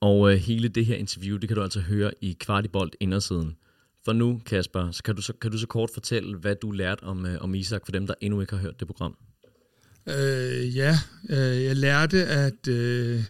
[0.00, 3.56] Og øh, hele det her interview, det kan du altså høre i Kvartibolt indersiden.
[4.04, 7.02] For nu, Kasper, så kan du så, kan du så kort fortælle, hvad du lærte
[7.02, 9.16] om, øh, om Isak, for dem, der endnu ikke har hørt det program?
[10.06, 10.98] Øh, ja,
[11.30, 12.68] øh, jeg lærte, at...
[12.68, 13.22] Øh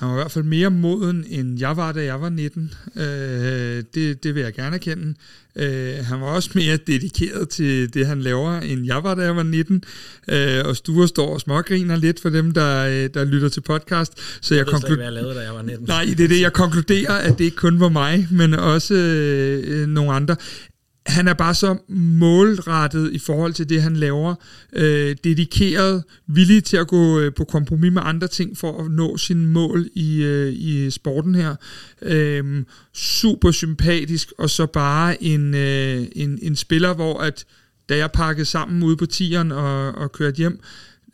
[0.00, 2.74] Han var i hvert fald mere moden, end jeg var, da jeg var 19.
[2.96, 3.02] Øh,
[3.94, 5.14] det, det vil jeg gerne erkende.
[5.56, 9.36] Øh, han var også mere dedikeret til det, han laver, end jeg var, da jeg
[9.36, 9.82] var 19.
[10.28, 14.12] Øh, og Sture står og smågriner lidt for dem, der, øh, der lytter til podcast.
[14.40, 15.86] Så jeg, jeg slet ikke, jeg lavede, da jeg var 19.
[15.86, 19.86] Nej, det er det, jeg konkluderer, at det ikke kun var mig, men også øh,
[19.86, 20.36] nogle andre
[21.10, 24.34] han er bare så målrettet i forhold til det, han laver.
[24.72, 29.16] Øh, dedikeret, villig til at gå øh, på kompromis med andre ting for at nå
[29.16, 31.56] sine mål i, øh, i sporten her.
[32.02, 37.44] Øh, super sympatisk, og så bare en, øh, en, en spiller, hvor at
[37.88, 40.60] da jeg pakkede sammen ude på tieren og, og kørte hjem,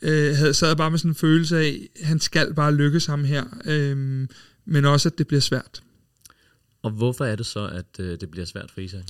[0.01, 3.05] øh, havde, sad jeg bare med sådan en følelse af, at han skal bare lykkes
[3.05, 3.43] ham her.
[3.65, 4.27] Øh,
[4.65, 5.81] men også, at det bliver svært.
[6.83, 9.03] Og hvorfor er det så, at øh, det bliver svært for Isak?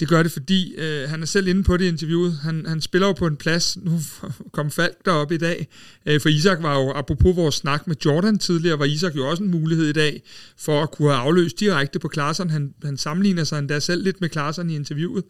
[0.00, 2.38] Det gør det, fordi øh, han er selv inde på det interviewet.
[2.42, 3.76] Han, han spiller jo på en plads.
[3.76, 4.00] Nu
[4.52, 5.68] kom Falk derop i dag.
[6.06, 9.42] Øh, for Isak var jo, apropos vores snak med Jordan tidligere, var Isak jo også
[9.42, 10.22] en mulighed i dag
[10.58, 12.50] for at kunne have afløst direkte på klasserne.
[12.50, 15.24] Han, han sammenligner sig endda selv lidt med klasserne i interviewet.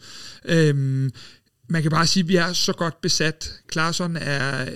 [0.44, 1.10] Øh,
[1.68, 3.52] man kan bare sige, at vi er så godt besat.
[3.68, 4.20] Klarsson er,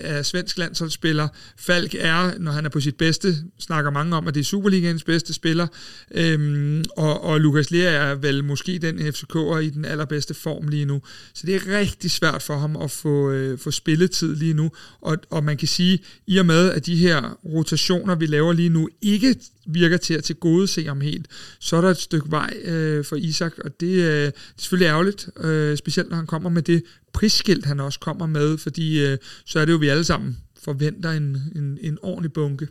[0.01, 1.27] er svensk landsholdsspiller.
[1.57, 5.03] Falk er, når han er på sit bedste, snakker mange om, at det er Superligaens
[5.03, 5.67] bedste spiller.
[6.11, 10.85] Øhm, og, og Lukas Lea er vel måske den FCK'er i den allerbedste form lige
[10.85, 11.01] nu.
[11.33, 14.71] Så det er rigtig svært for ham at få, øh, få spilletid lige nu.
[15.01, 18.69] Og, og man kan sige, i og med, at de her rotationer, vi laver lige
[18.69, 19.35] nu, ikke
[19.67, 21.27] virker til at til gode se ham helt,
[21.59, 24.87] så er der et stykke vej øh, for Isak, og det, øh, det er selvfølgelig
[24.87, 26.83] ærgerligt, øh, specielt når han kommer med det
[27.13, 31.11] prisskilt, han også kommer med, fordi øh, så er det jo, vi alle sammen forventer
[31.11, 32.67] en, en, en ordentlig bunke.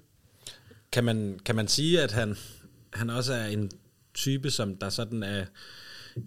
[0.93, 2.37] Kan man, kan man sige, at han,
[2.93, 3.71] han også er en
[4.15, 5.45] type, som der sådan er,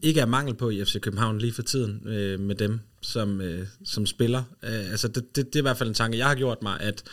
[0.02, 3.68] ikke er mangel på i FC København lige for tiden øh, med dem, som, øh,
[3.86, 4.44] som spiller.
[4.64, 6.80] Øh, altså det, det, det er i hvert fald en tanke, jeg har gjort mig,
[6.80, 7.04] at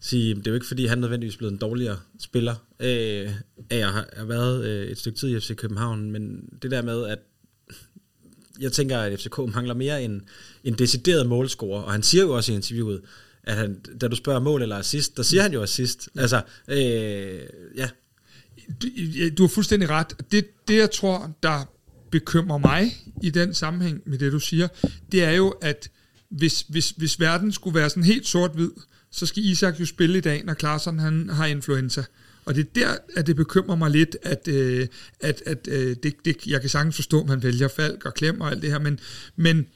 [0.00, 3.30] sige, det er jo ikke fordi, han nødvendigvis er blevet en dårligere spiller øh,
[3.70, 7.18] at have været øh, et stykke tid i FC København, men det der med, at
[8.60, 10.22] jeg tænker, at FCK mangler mere en,
[10.64, 13.02] en decideret målscorer, og han siger jo også i interviewet,
[13.42, 16.08] at han, da du spørger mål eller assist, der siger han jo assist.
[16.16, 17.40] Altså, øh,
[17.76, 17.88] ja.
[18.82, 18.88] Du,
[19.38, 20.32] du har fuldstændig ret.
[20.32, 21.64] Det, det, jeg tror, der
[22.10, 24.68] bekymrer mig i den sammenhæng med det, du siger,
[25.12, 25.90] det er jo, at
[26.28, 28.70] hvis, hvis, hvis verden skulle være sådan helt sort-hvid,
[29.10, 32.04] så skal Isak jo spille i dag, når Klaarsson han har influenza.
[32.46, 34.86] Og det er der, at det bekymrer mig lidt, at, øh,
[35.20, 38.40] at, at øh, det, det, jeg kan sagtens forstå, at man vælger Falk og Klem
[38.40, 39.00] og alt det her, men,
[39.36, 39.66] men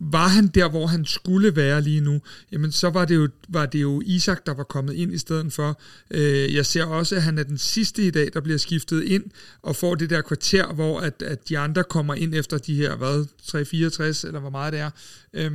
[0.00, 2.20] var han der, hvor han skulle være lige nu,
[2.52, 5.52] jamen så var det jo, var det jo Isak, der var kommet ind i stedet
[5.52, 5.80] for.
[6.10, 9.24] Øh, jeg ser også, at han er den sidste i dag, der bliver skiftet ind
[9.62, 12.96] og får det der kvarter, hvor at, at de andre kommer ind efter de her,
[12.96, 14.90] hvad, 3,64 eller hvor meget det er.
[15.34, 15.52] Øh,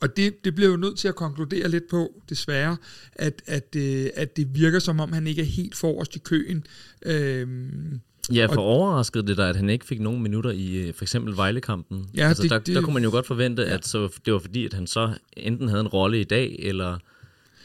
[0.00, 2.76] og det, det bliver jo nødt til at konkludere lidt på, desværre,
[3.12, 6.66] at, at, øh, at det virker som om, han ikke er helt forrest i køen.
[7.06, 8.00] Øhm,
[8.32, 11.04] Ja, for og, overraskede det dig, at han ikke fik nogen minutter i øh, for
[11.04, 12.08] eksempel Vejlekampen.
[12.16, 13.74] Ja, altså, det, der, det, der kunne man jo godt forvente, ja.
[13.74, 16.98] at så, det var fordi, at han så enten havde en rolle i dag, eller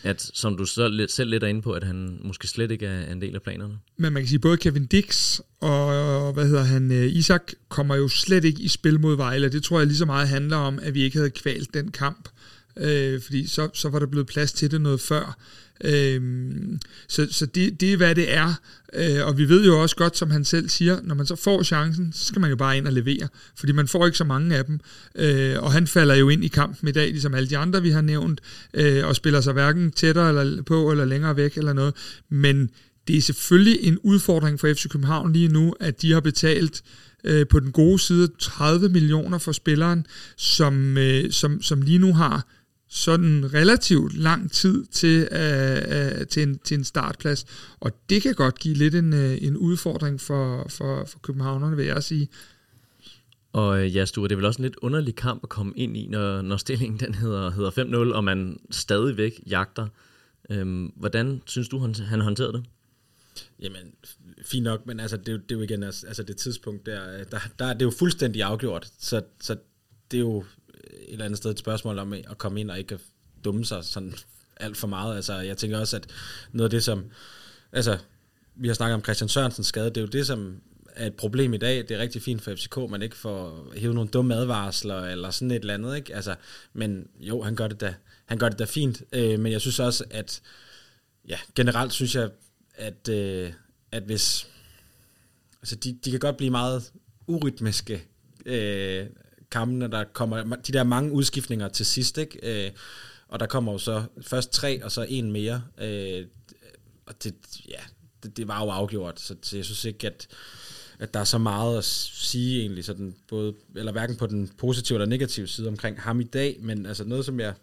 [0.04, 3.12] at, som du så selv lidt er inde på, at han måske slet ikke er
[3.12, 3.74] en del af planerne.
[3.98, 8.08] Men man kan sige, både Kevin Dix og, hvad hedder han, øh, Isak kommer jo
[8.08, 9.50] slet ikke i spil mod Vejle.
[9.50, 12.30] Det tror jeg lige så meget handler om, at vi ikke havde kvalt den kamp.
[12.78, 15.38] Øh, fordi så, så var der blevet plads til det noget før.
[15.84, 16.22] Øh,
[17.08, 18.54] så så det, det er, hvad det er.
[18.94, 21.64] Øh, og vi ved jo også godt, som han selv siger, når man så får
[21.64, 24.56] chancen, så skal man jo bare ind og levere, fordi man får ikke så mange
[24.56, 24.80] af dem.
[25.16, 27.90] Øh, og han falder jo ind i kampen i dag, ligesom alle de andre, vi
[27.90, 28.42] har nævnt,
[28.74, 31.94] øh, og spiller sig hverken tættere eller på eller længere væk eller noget.
[32.30, 32.70] Men
[33.08, 36.82] det er selvfølgelig en udfordring for FC København lige nu, at de har betalt
[37.24, 40.06] øh, på den gode side 30 millioner for spilleren,
[40.38, 42.48] som, øh, som, som lige nu har
[42.94, 47.46] sådan relativt lang tid til, øh, øh, til, en, til en startplads.
[47.80, 51.86] Og det kan godt give lidt en, øh, en udfordring for, for, for københavnerne, vil
[51.86, 52.30] jeg sige.
[53.54, 55.98] Og øh, ja, Sture, det er vel også en lidt underlig kamp at komme ind
[55.98, 57.72] i, når, når stillingen den hedder, hedder
[58.12, 59.88] 5-0, og man stadigvæk jagter.
[60.50, 62.64] Øhm, hvordan synes du, han, han håndterede det?
[63.60, 63.94] Jamen,
[64.46, 66.86] fint nok, men altså, det, er jo, det er jo igen, altså, altså det tidspunkt,
[66.86, 69.56] der, der, der, det er jo fuldstændig afgjort, så, så
[70.12, 70.44] det er jo
[70.84, 73.00] et eller andet sted et spørgsmål om at komme ind og ikke
[73.44, 74.14] dumme sig sådan
[74.58, 75.16] alt for meget.
[75.16, 76.08] Altså, jeg tænker også, at
[76.52, 77.06] noget af det, som...
[77.72, 77.98] Altså,
[78.56, 80.62] vi har snakket om Christian Sørensens skade, det er jo det, som
[80.96, 81.78] er et problem i dag.
[81.78, 85.52] Det er rigtig fint for FCK, man ikke får hævet nogle dumme advarsler eller sådan
[85.52, 85.96] et eller andet.
[85.96, 86.16] Ikke?
[86.16, 86.36] Altså,
[86.74, 89.04] men jo, han gør det da, han gør det da fint.
[89.14, 90.42] Øh, men jeg synes også, at
[91.28, 92.30] ja, generelt synes jeg,
[92.76, 93.54] at, øh,
[93.92, 94.48] at hvis...
[95.62, 96.92] Altså, de, de kan godt blive meget
[97.28, 98.04] urytmiske,
[98.46, 99.06] øh,
[99.54, 102.66] kampene, der kommer de der mange udskiftninger til sidst, ikke?
[102.66, 102.72] Øh,
[103.28, 105.64] og der kommer jo så først tre, og så en mere.
[105.82, 106.26] Øh,
[107.06, 107.36] og det,
[107.70, 107.80] ja,
[108.24, 110.28] det, det var jo afgjort, så, så jeg synes ikke, at,
[111.00, 114.96] at der er så meget at sige egentlig, sådan både, eller hverken på den positive
[114.96, 117.54] eller negative side omkring ham i dag, men altså noget, som jeg,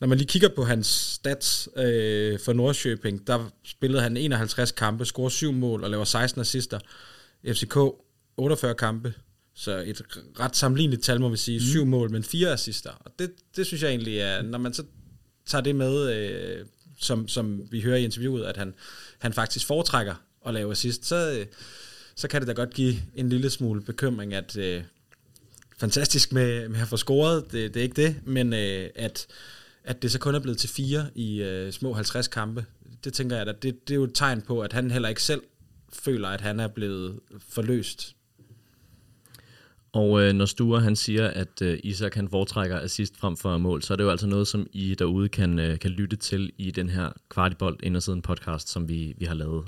[0.00, 5.04] når man lige kigger på hans stats øh, for Nordsjøping, der spillede han 51 kampe,
[5.04, 6.78] scorede 7 mål og laver 16 assister.
[7.46, 7.76] FCK
[8.36, 9.14] 48 kampe,
[9.54, 10.02] så et
[10.40, 11.58] ret sammenligneligt tal, må vi sige.
[11.58, 11.64] Mm.
[11.64, 12.90] Syv mål, men fire assister.
[12.90, 14.84] Og det, det synes jeg egentlig er, når man så
[15.46, 16.66] tager det med, øh,
[16.98, 18.74] som, som vi hører i interviewet, at han,
[19.18, 20.14] han faktisk foretrækker
[20.46, 21.46] at lave assist, så, øh,
[22.14, 24.82] så kan det da godt give en lille smule bekymring, at øh,
[25.78, 29.26] fantastisk med, med at få scoret, det, det er ikke det, men øh, at,
[29.84, 32.64] at det så kun er blevet til fire i øh, små 50 kampe,
[33.04, 35.22] det tænker jeg, at det, det er jo et tegn på, at han heller ikke
[35.22, 35.42] selv
[35.92, 38.16] føler, at han er blevet forløst
[39.94, 43.82] og øh, når Sture han siger, at øh, Isak han foretrækker assist frem for mål,
[43.82, 46.70] så er det jo altså noget, som I derude kan, øh, kan lytte til i
[46.70, 49.64] den her Kvartibold Indersiden podcast, som vi, vi har lavet.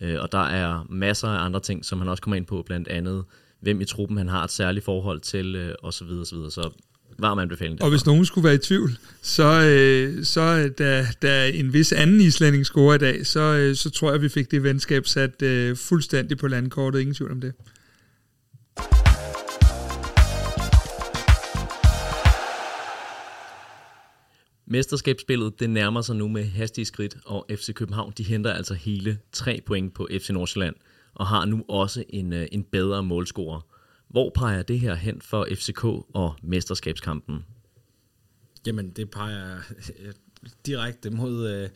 [0.00, 2.88] Øh, og der er masser af andre ting, som han også kommer ind på, blandt
[2.88, 3.24] andet
[3.60, 6.06] hvem i truppen han har et særligt forhold til, øh, osv.
[6.06, 6.38] osv.
[6.50, 6.70] Så
[7.18, 7.82] varm anbefaling.
[7.82, 8.90] Og hvis nogen skulle være i tvivl,
[9.22, 13.90] så, øh, så da, da en vis anden islænding scorer i dag, så, øh, så
[13.90, 17.00] tror jeg, vi fik det venskab sat øh, fuldstændig på landkortet.
[17.00, 17.52] Ingen tvivl om det.
[24.66, 29.18] Mesterskabsspillet det nærmer sig nu med hastige skridt, og FC København de henter altså hele
[29.32, 30.74] tre point på FC Nordsjælland,
[31.14, 33.60] og har nu også en, øh, en bedre målscorer.
[34.08, 37.44] Hvor peger det her hen for FCK og mesterskabskampen?
[38.66, 39.56] Jamen, det peger
[39.98, 40.12] øh,
[40.66, 41.68] direkte mod øh,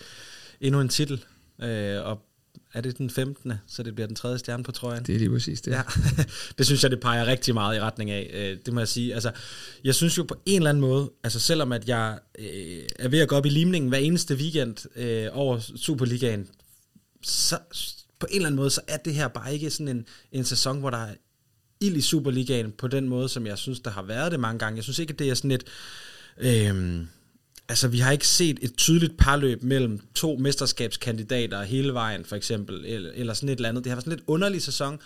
[0.60, 1.24] endnu en titel,
[1.62, 2.29] øh, og
[2.74, 3.52] er det den 15.
[3.66, 5.04] så det bliver den tredje stjerne på trøjen.
[5.04, 5.70] Det er lige præcis det.
[5.70, 5.82] Ja,
[6.58, 8.30] det synes jeg, det peger rigtig meget i retning af.
[8.32, 9.14] Øh, det må jeg sige.
[9.14, 9.32] Altså,
[9.84, 13.18] jeg synes jo på en eller anden måde, altså selvom at jeg øh, er ved
[13.18, 16.48] at gå op i limningen hver eneste weekend øh, over Superligaen,
[17.22, 17.58] så
[18.18, 20.80] på en eller anden måde, så er det her bare ikke sådan en, en sæson,
[20.80, 21.14] hvor der er
[21.80, 24.76] ild i Superligaen på den måde, som jeg synes, der har været det mange gange.
[24.76, 25.64] Jeg synes ikke, at det er sådan et...
[26.38, 27.02] Øh,
[27.70, 32.84] altså vi har ikke set et tydeligt parløb mellem to mesterskabskandidater hele vejen, for eksempel,
[32.86, 33.84] eller, eller sådan et eller andet.
[33.84, 34.98] Det har været sådan lidt underlig sæson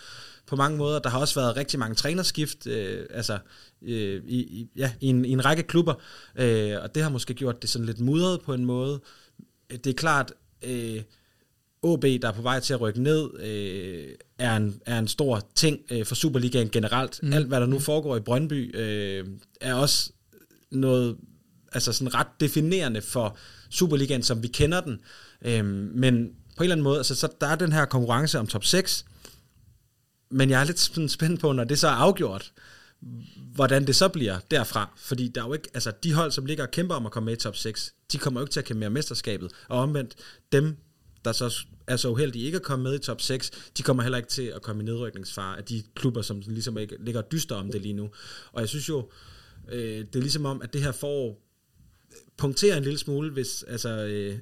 [0.46, 0.98] på mange måder.
[0.98, 3.38] Der har også været rigtig mange trænerskift, øh, altså
[3.82, 5.94] øh, i, i, ja, i, en, i en række klubber,
[6.36, 9.00] øh, og det har måske gjort det sådan lidt mudret på en måde.
[9.70, 11.02] Det er klart, øh,
[11.82, 14.08] OB, der er på vej til at rykke ned, øh,
[14.38, 17.22] er, en, er en stor ting øh, for Superligaen generelt.
[17.22, 17.32] Mm.
[17.32, 19.26] Alt, hvad der nu foregår i Brøndby, øh,
[19.60, 20.12] er også
[20.70, 21.16] noget
[21.74, 23.36] altså sådan ret definerende for
[23.70, 24.98] Superligaen, som vi kender den.
[25.42, 28.46] Øhm, men på en eller anden måde, altså, så der er den her konkurrence om
[28.46, 29.04] top 6,
[30.30, 32.52] men jeg er lidt spændt på, når det så er afgjort,
[33.54, 34.92] hvordan det så bliver derfra.
[34.96, 37.24] Fordi der er jo ikke, altså de hold, som ligger og kæmper om at komme
[37.24, 39.52] med i top 6, de kommer jo ikke til at kæmpe mere mesterskabet.
[39.68, 40.14] Og omvendt,
[40.52, 40.76] dem,
[41.24, 44.18] der så er så uheldige ikke at komme med i top 6, de kommer heller
[44.18, 47.72] ikke til at komme i nedrykningsfare af de klubber, som ligesom ikke ligger dyster om
[47.72, 48.10] det lige nu.
[48.52, 49.10] Og jeg synes jo,
[49.68, 51.43] øh, det er ligesom om, at det her forår
[52.36, 54.38] punktere en lille smule, hvis, altså, øh,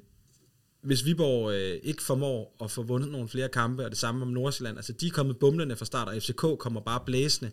[0.82, 4.28] hvis Viborg øh, ikke formår at få vundet nogle flere kampe, og det samme om
[4.28, 4.78] Nordsjælland.
[4.78, 7.50] Altså, de er kommet bumlende fra start, og FCK kommer bare blæsende.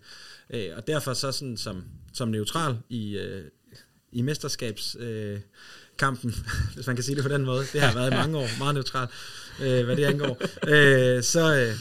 [0.50, 3.44] Øh, og derfor så sådan som, som neutral i, øh,
[4.12, 6.36] i mesterskabskampen, øh,
[6.76, 7.66] hvis man kan sige det på den måde.
[7.74, 9.08] Det har været i mange år, meget neutral,
[9.62, 10.38] øh, hvad det angår.
[10.68, 11.74] Øh, så, øh,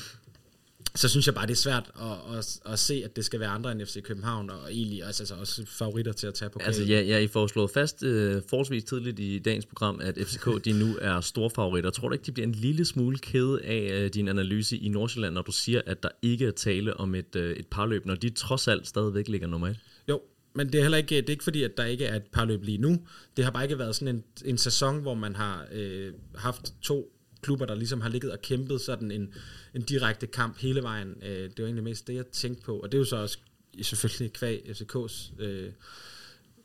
[0.98, 3.48] så synes jeg bare, det er svært at, at, at se, at det skal være
[3.48, 6.84] andre end FC København, og egentlig altså, altså også favoritter til at tage på Altså,
[6.84, 8.08] ja, ja, I får slået fast uh,
[8.48, 11.90] forholdsvis tidligt i dagens program, at FCK de nu er store favoritter.
[11.90, 15.34] Tror du ikke, de bliver en lille smule kede af uh, din analyse i Nordsjælland,
[15.34, 18.30] når du siger, at der ikke er tale om et, uh, et parløb, når de
[18.30, 19.76] trods alt stadigvæk ligger nummer et?
[20.08, 20.20] Jo,
[20.54, 22.62] men det er heller ikke, det er ikke fordi, at der ikke er et parløb
[22.62, 22.98] lige nu.
[23.36, 27.12] Det har bare ikke været sådan en, en sæson, hvor man har øh, haft to
[27.42, 29.34] klubber, der ligesom har ligget og kæmpet sådan en,
[29.74, 31.14] en direkte kamp hele vejen.
[31.22, 32.78] Øh, det var egentlig mest det, jeg tænkte på.
[32.78, 33.38] Og det er jo så også
[33.82, 35.70] selvfølgelig kvæg FCK's øh,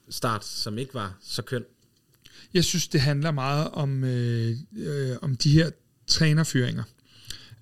[0.09, 1.63] start, som ikke var så køn.
[2.53, 5.69] Jeg synes, det handler meget om, øh, øh, om de her
[6.07, 6.83] trænerfyringer.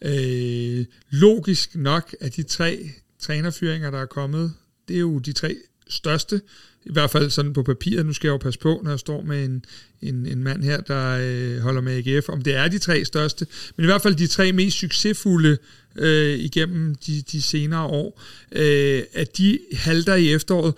[0.02, 2.90] Øh, logisk nok, at de tre
[3.20, 4.54] trænerfyringer, der er kommet,
[4.88, 5.58] det er jo de tre
[5.92, 6.42] største
[6.86, 9.22] i hvert fald sådan på papiret, nu skal jeg jo passe på, når jeg står
[9.22, 9.66] med en,
[10.02, 13.48] en, en mand her, der øh, holder med AGF, om det er de tre største,
[13.78, 15.58] men i hvert fald de tre mest succesfulde
[15.96, 18.22] øh, igennem de, de senere år,
[18.52, 20.74] øh, at de halter i efteråret,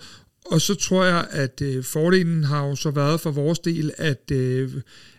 [0.46, 4.30] og så tror jeg, at øh, fordelen har jo så været for vores del, at,
[4.32, 4.70] øh,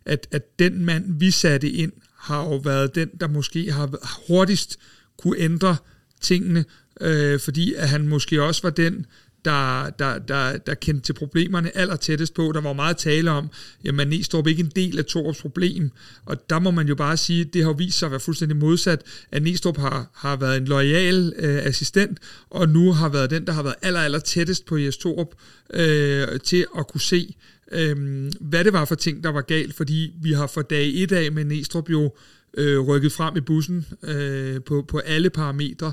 [0.06, 3.90] at, at den mand, vi satte ind, har jo været den, der måske har
[4.28, 4.80] hurtigst
[5.18, 5.76] kunne ændre
[6.22, 6.66] tingene,
[7.02, 9.06] øh, fordi at han måske også var den,
[9.46, 12.52] der, der, der, der kendte til problemerne aller tættest på.
[12.54, 13.50] Der var meget tale om,
[13.84, 15.92] jamen Næstrup ikke en del af Torups problem,
[16.26, 19.02] og der må man jo bare sige, det har vist sig at være fuldstændig modsat,
[19.32, 22.20] at Næstrup har, har været en lojal øh, assistent,
[22.50, 25.36] og nu har været den, der har været aller, aller tættest på Jes Torup
[25.74, 27.36] øh, til at kunne se,
[27.72, 31.12] øh, hvad det var for ting, der var galt, fordi vi har for dag et
[31.12, 32.14] af med Næstrup jo
[32.58, 35.92] øh, rykket frem i bussen øh, på, på alle parametre,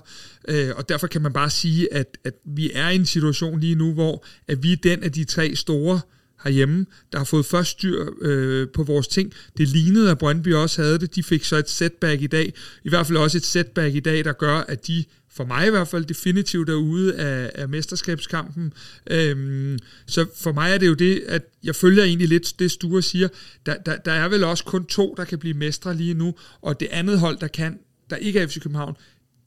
[0.48, 3.74] øh, og derfor kan man bare sige, at, at vi er i en situation lige
[3.74, 6.00] nu, hvor at vi er den af de tre store
[6.44, 9.32] herhjemme, der har fået først styr øh, på vores ting.
[9.56, 11.14] Det lignede, at Brøndby også havde det.
[11.14, 12.52] De fik så et setback i dag.
[12.84, 15.04] I hvert fald også et setback i dag, der gør, at de
[15.34, 18.72] for mig i hvert fald definitivt derude af, af mesterskabskampen.
[19.10, 23.02] Øhm, så for mig er det jo det, at jeg følger egentlig lidt det, Sture
[23.02, 23.28] siger.
[23.66, 26.80] Der, der, der er vel også kun to, der kan blive mestre lige nu, og
[26.80, 27.78] det andet hold, der kan,
[28.10, 28.96] der ikke er FC København,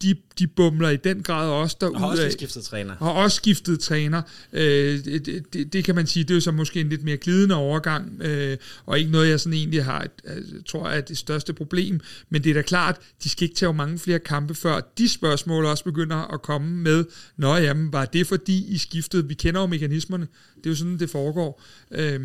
[0.01, 1.95] de, de bumler i den grad også derude.
[1.95, 2.95] Og har også skiftet træner.
[2.99, 4.21] Har også skiftet træner.
[4.53, 7.17] Øh, det, det, det kan man sige, det er jo så måske en lidt mere
[7.17, 11.53] glidende overgang, øh, og ikke noget, jeg sådan egentlig har, øh, tror er det største
[11.53, 11.99] problem.
[12.29, 15.65] Men det er da klart, de skal ikke tage mange flere kampe, før de spørgsmål
[15.65, 17.05] også begynder at komme med,
[17.37, 19.27] nå jamen, var det fordi I skiftede?
[19.27, 20.27] Vi kender jo mekanismerne.
[20.57, 21.61] Det er jo sådan, det foregår.
[21.91, 22.19] Øh,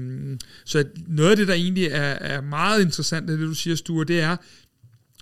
[0.65, 4.21] så noget af det, der egentlig er, er meget interessant, det du siger, Sture, det
[4.21, 4.37] er,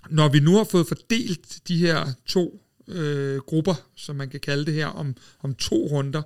[0.09, 4.65] når vi nu har fået fordelt de her to øh, grupper, som man kan kalde
[4.65, 6.21] det her, om, om to runder,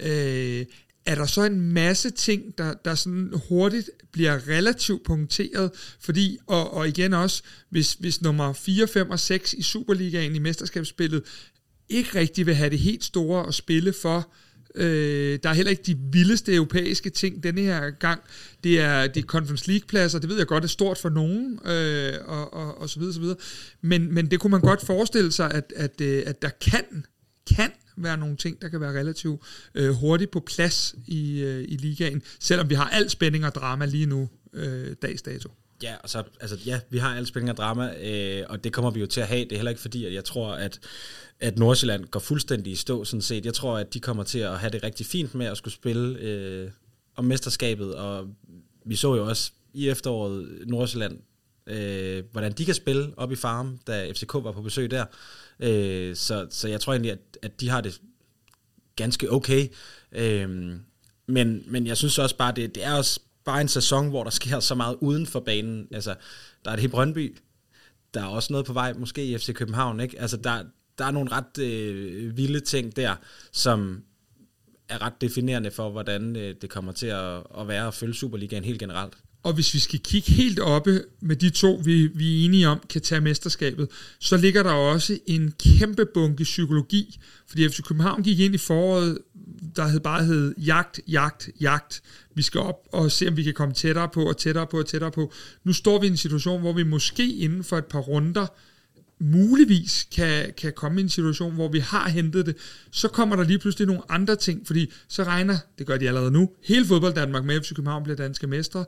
[0.00, 0.66] øh,
[1.06, 6.74] er der så en masse ting, der, der sådan hurtigt bliver relativt punkteret, fordi, og,
[6.74, 11.22] og igen også, hvis, hvis nummer 4, 5 og 6 i Superligaen i mesterskabsspillet
[11.88, 15.70] ikke rigtig vil have det helt store at spille for, Øh, Øh, der er heller
[15.70, 18.20] ikke de vildeste europæiske ting denne her gang.
[18.64, 22.12] Det er, det er Conference League-pladser, det ved jeg godt er stort for nogen, øh,
[22.26, 23.36] og, og, og så videre, så videre.
[23.80, 27.04] Men, men det kunne man godt forestille sig, at, at, øh, at der kan,
[27.56, 29.42] kan være nogle ting, der kan være relativt
[29.74, 33.84] øh, hurtigt på plads i, øh, i ligaen, selvom vi har al spænding og drama
[33.84, 35.50] lige nu, øh, dags dato.
[35.82, 38.90] Ja, og så, altså, ja, vi har al spænding og drama, øh, og det kommer
[38.90, 39.44] vi jo til at have.
[39.44, 40.80] Det er heller ikke fordi, at jeg tror, at
[41.40, 43.44] at Nordsjælland går fuldstændig i stå, sådan set.
[43.44, 46.18] Jeg tror, at de kommer til at have det rigtig fint med at skulle spille
[46.18, 46.70] øh,
[47.16, 48.28] om mesterskabet, og
[48.84, 51.18] vi så jo også i efteråret Nordsjælland,
[51.66, 55.04] øh, hvordan de kan spille op i farm, da FCK var på besøg der.
[55.60, 58.00] Øh, så, så jeg tror egentlig, at, at de har det
[58.96, 59.68] ganske okay.
[60.12, 60.76] Øh,
[61.26, 64.30] men, men jeg synes også bare, det, det er også bare en sæson, hvor der
[64.30, 65.88] sker så meget uden for banen.
[65.90, 66.14] Altså,
[66.64, 67.36] der er det i Brøndby,
[68.14, 70.20] der er også noget på vej, måske i FC København, ikke?
[70.20, 70.64] Altså, der,
[70.98, 73.16] der er nogle ret øh, vilde ting der,
[73.52, 74.02] som
[74.88, 78.64] er ret definerende for, hvordan øh, det kommer til at, at være at følge Superligaen
[78.64, 79.14] helt generelt.
[79.42, 82.80] Og hvis vi skal kigge helt oppe med de to, vi, vi er enige om,
[82.88, 83.88] kan tage mesterskabet,
[84.18, 87.20] så ligger der også en kæmpe bunke psykologi.
[87.46, 89.18] Fordi FC København gik ind i foråret,
[89.76, 92.02] der hed bare hed jagt, jagt, jagt.
[92.34, 94.86] Vi skal op og se, om vi kan komme tættere på og tættere på og
[94.86, 95.32] tættere på.
[95.64, 98.46] Nu står vi i en situation, hvor vi måske inden for et par runder
[99.20, 102.56] muligvis kan, kan komme i en situation, hvor vi har hentet det,
[102.90, 106.30] så kommer der lige pludselig nogle andre ting, fordi så regner, det gør de allerede
[106.30, 108.84] nu, hele fodbold Danmark med, FC København bliver danske mestre,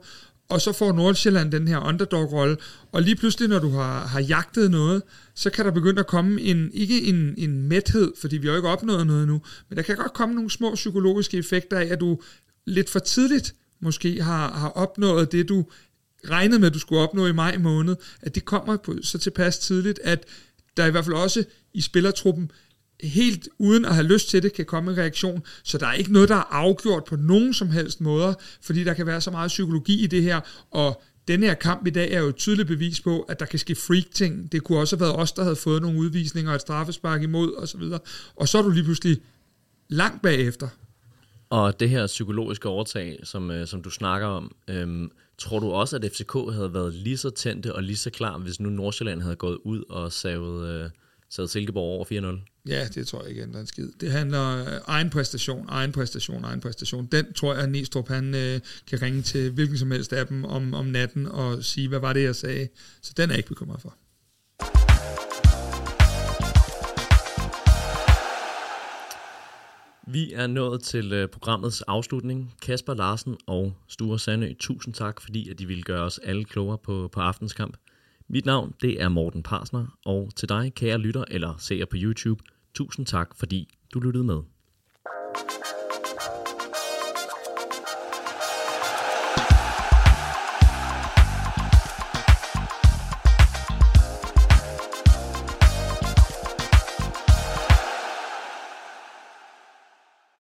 [0.49, 2.57] og så får Nordsjælland den her underdog-rolle,
[2.91, 5.03] og lige pludselig, når du har, har jagtet noget,
[5.35, 8.57] så kan der begynde at komme en, ikke en, en mæthed, fordi vi har jo
[8.57, 11.99] ikke opnået noget nu, men der kan godt komme nogle små psykologiske effekter af, at
[11.99, 12.21] du
[12.65, 15.65] lidt for tidligt måske har, har opnået det, du
[16.29, 19.59] regnede med, at du skulle opnå i maj måned, at det kommer på så tilpas
[19.59, 20.25] tidligt, at
[20.77, 22.51] der i hvert fald også i spillertruppen
[23.03, 25.43] helt uden at have lyst til det, kan komme en reaktion.
[25.63, 28.93] Så der er ikke noget, der er afgjort på nogen som helst måder, fordi der
[28.93, 30.39] kan være så meget psykologi i det her,
[30.71, 33.59] og den her kamp i dag er jo et tydeligt bevis på, at der kan
[33.59, 34.51] ske freak-ting.
[34.51, 37.55] Det kunne også have været os, der havde fået nogle udvisninger og et straffespark imod
[37.57, 37.81] osv.
[37.81, 38.01] Og,
[38.35, 39.17] og så er du lige pludselig
[39.89, 40.67] langt bagefter.
[41.49, 45.95] Og det her psykologiske overtag, som, øh, som du snakker om, øhm, tror du også,
[45.95, 49.35] at FCK havde været lige så tændte og lige så klar, hvis nu Nordsjælland havde
[49.35, 50.89] gået ud og savet, øh,
[51.35, 52.63] savet Silkeborg over 4-0?
[52.67, 53.89] Ja, det tror jeg ikke ændrer en skid.
[54.01, 57.05] Det handler øh, egen præstation, egen præstation, egen præstation.
[57.05, 60.45] Den tror jeg, at Næstrup han øh, kan ringe til hvilken som helst af dem
[60.45, 62.67] om, om natten og sige, hvad var det, jeg sagde.
[63.01, 63.97] Så den er jeg ikke bekymret for.
[70.07, 72.53] Vi er nået til øh, programmets afslutning.
[72.61, 76.77] Kasper Larsen og Sture Sandø, tusind tak, fordi at de ville gøre os alle klogere
[76.77, 77.77] på, på aftenskamp.
[78.33, 82.43] Mit navn, det er Morten Parsner, og til dig, kære lytter eller seer på YouTube,
[82.73, 84.41] tusind tak, fordi du lyttede med.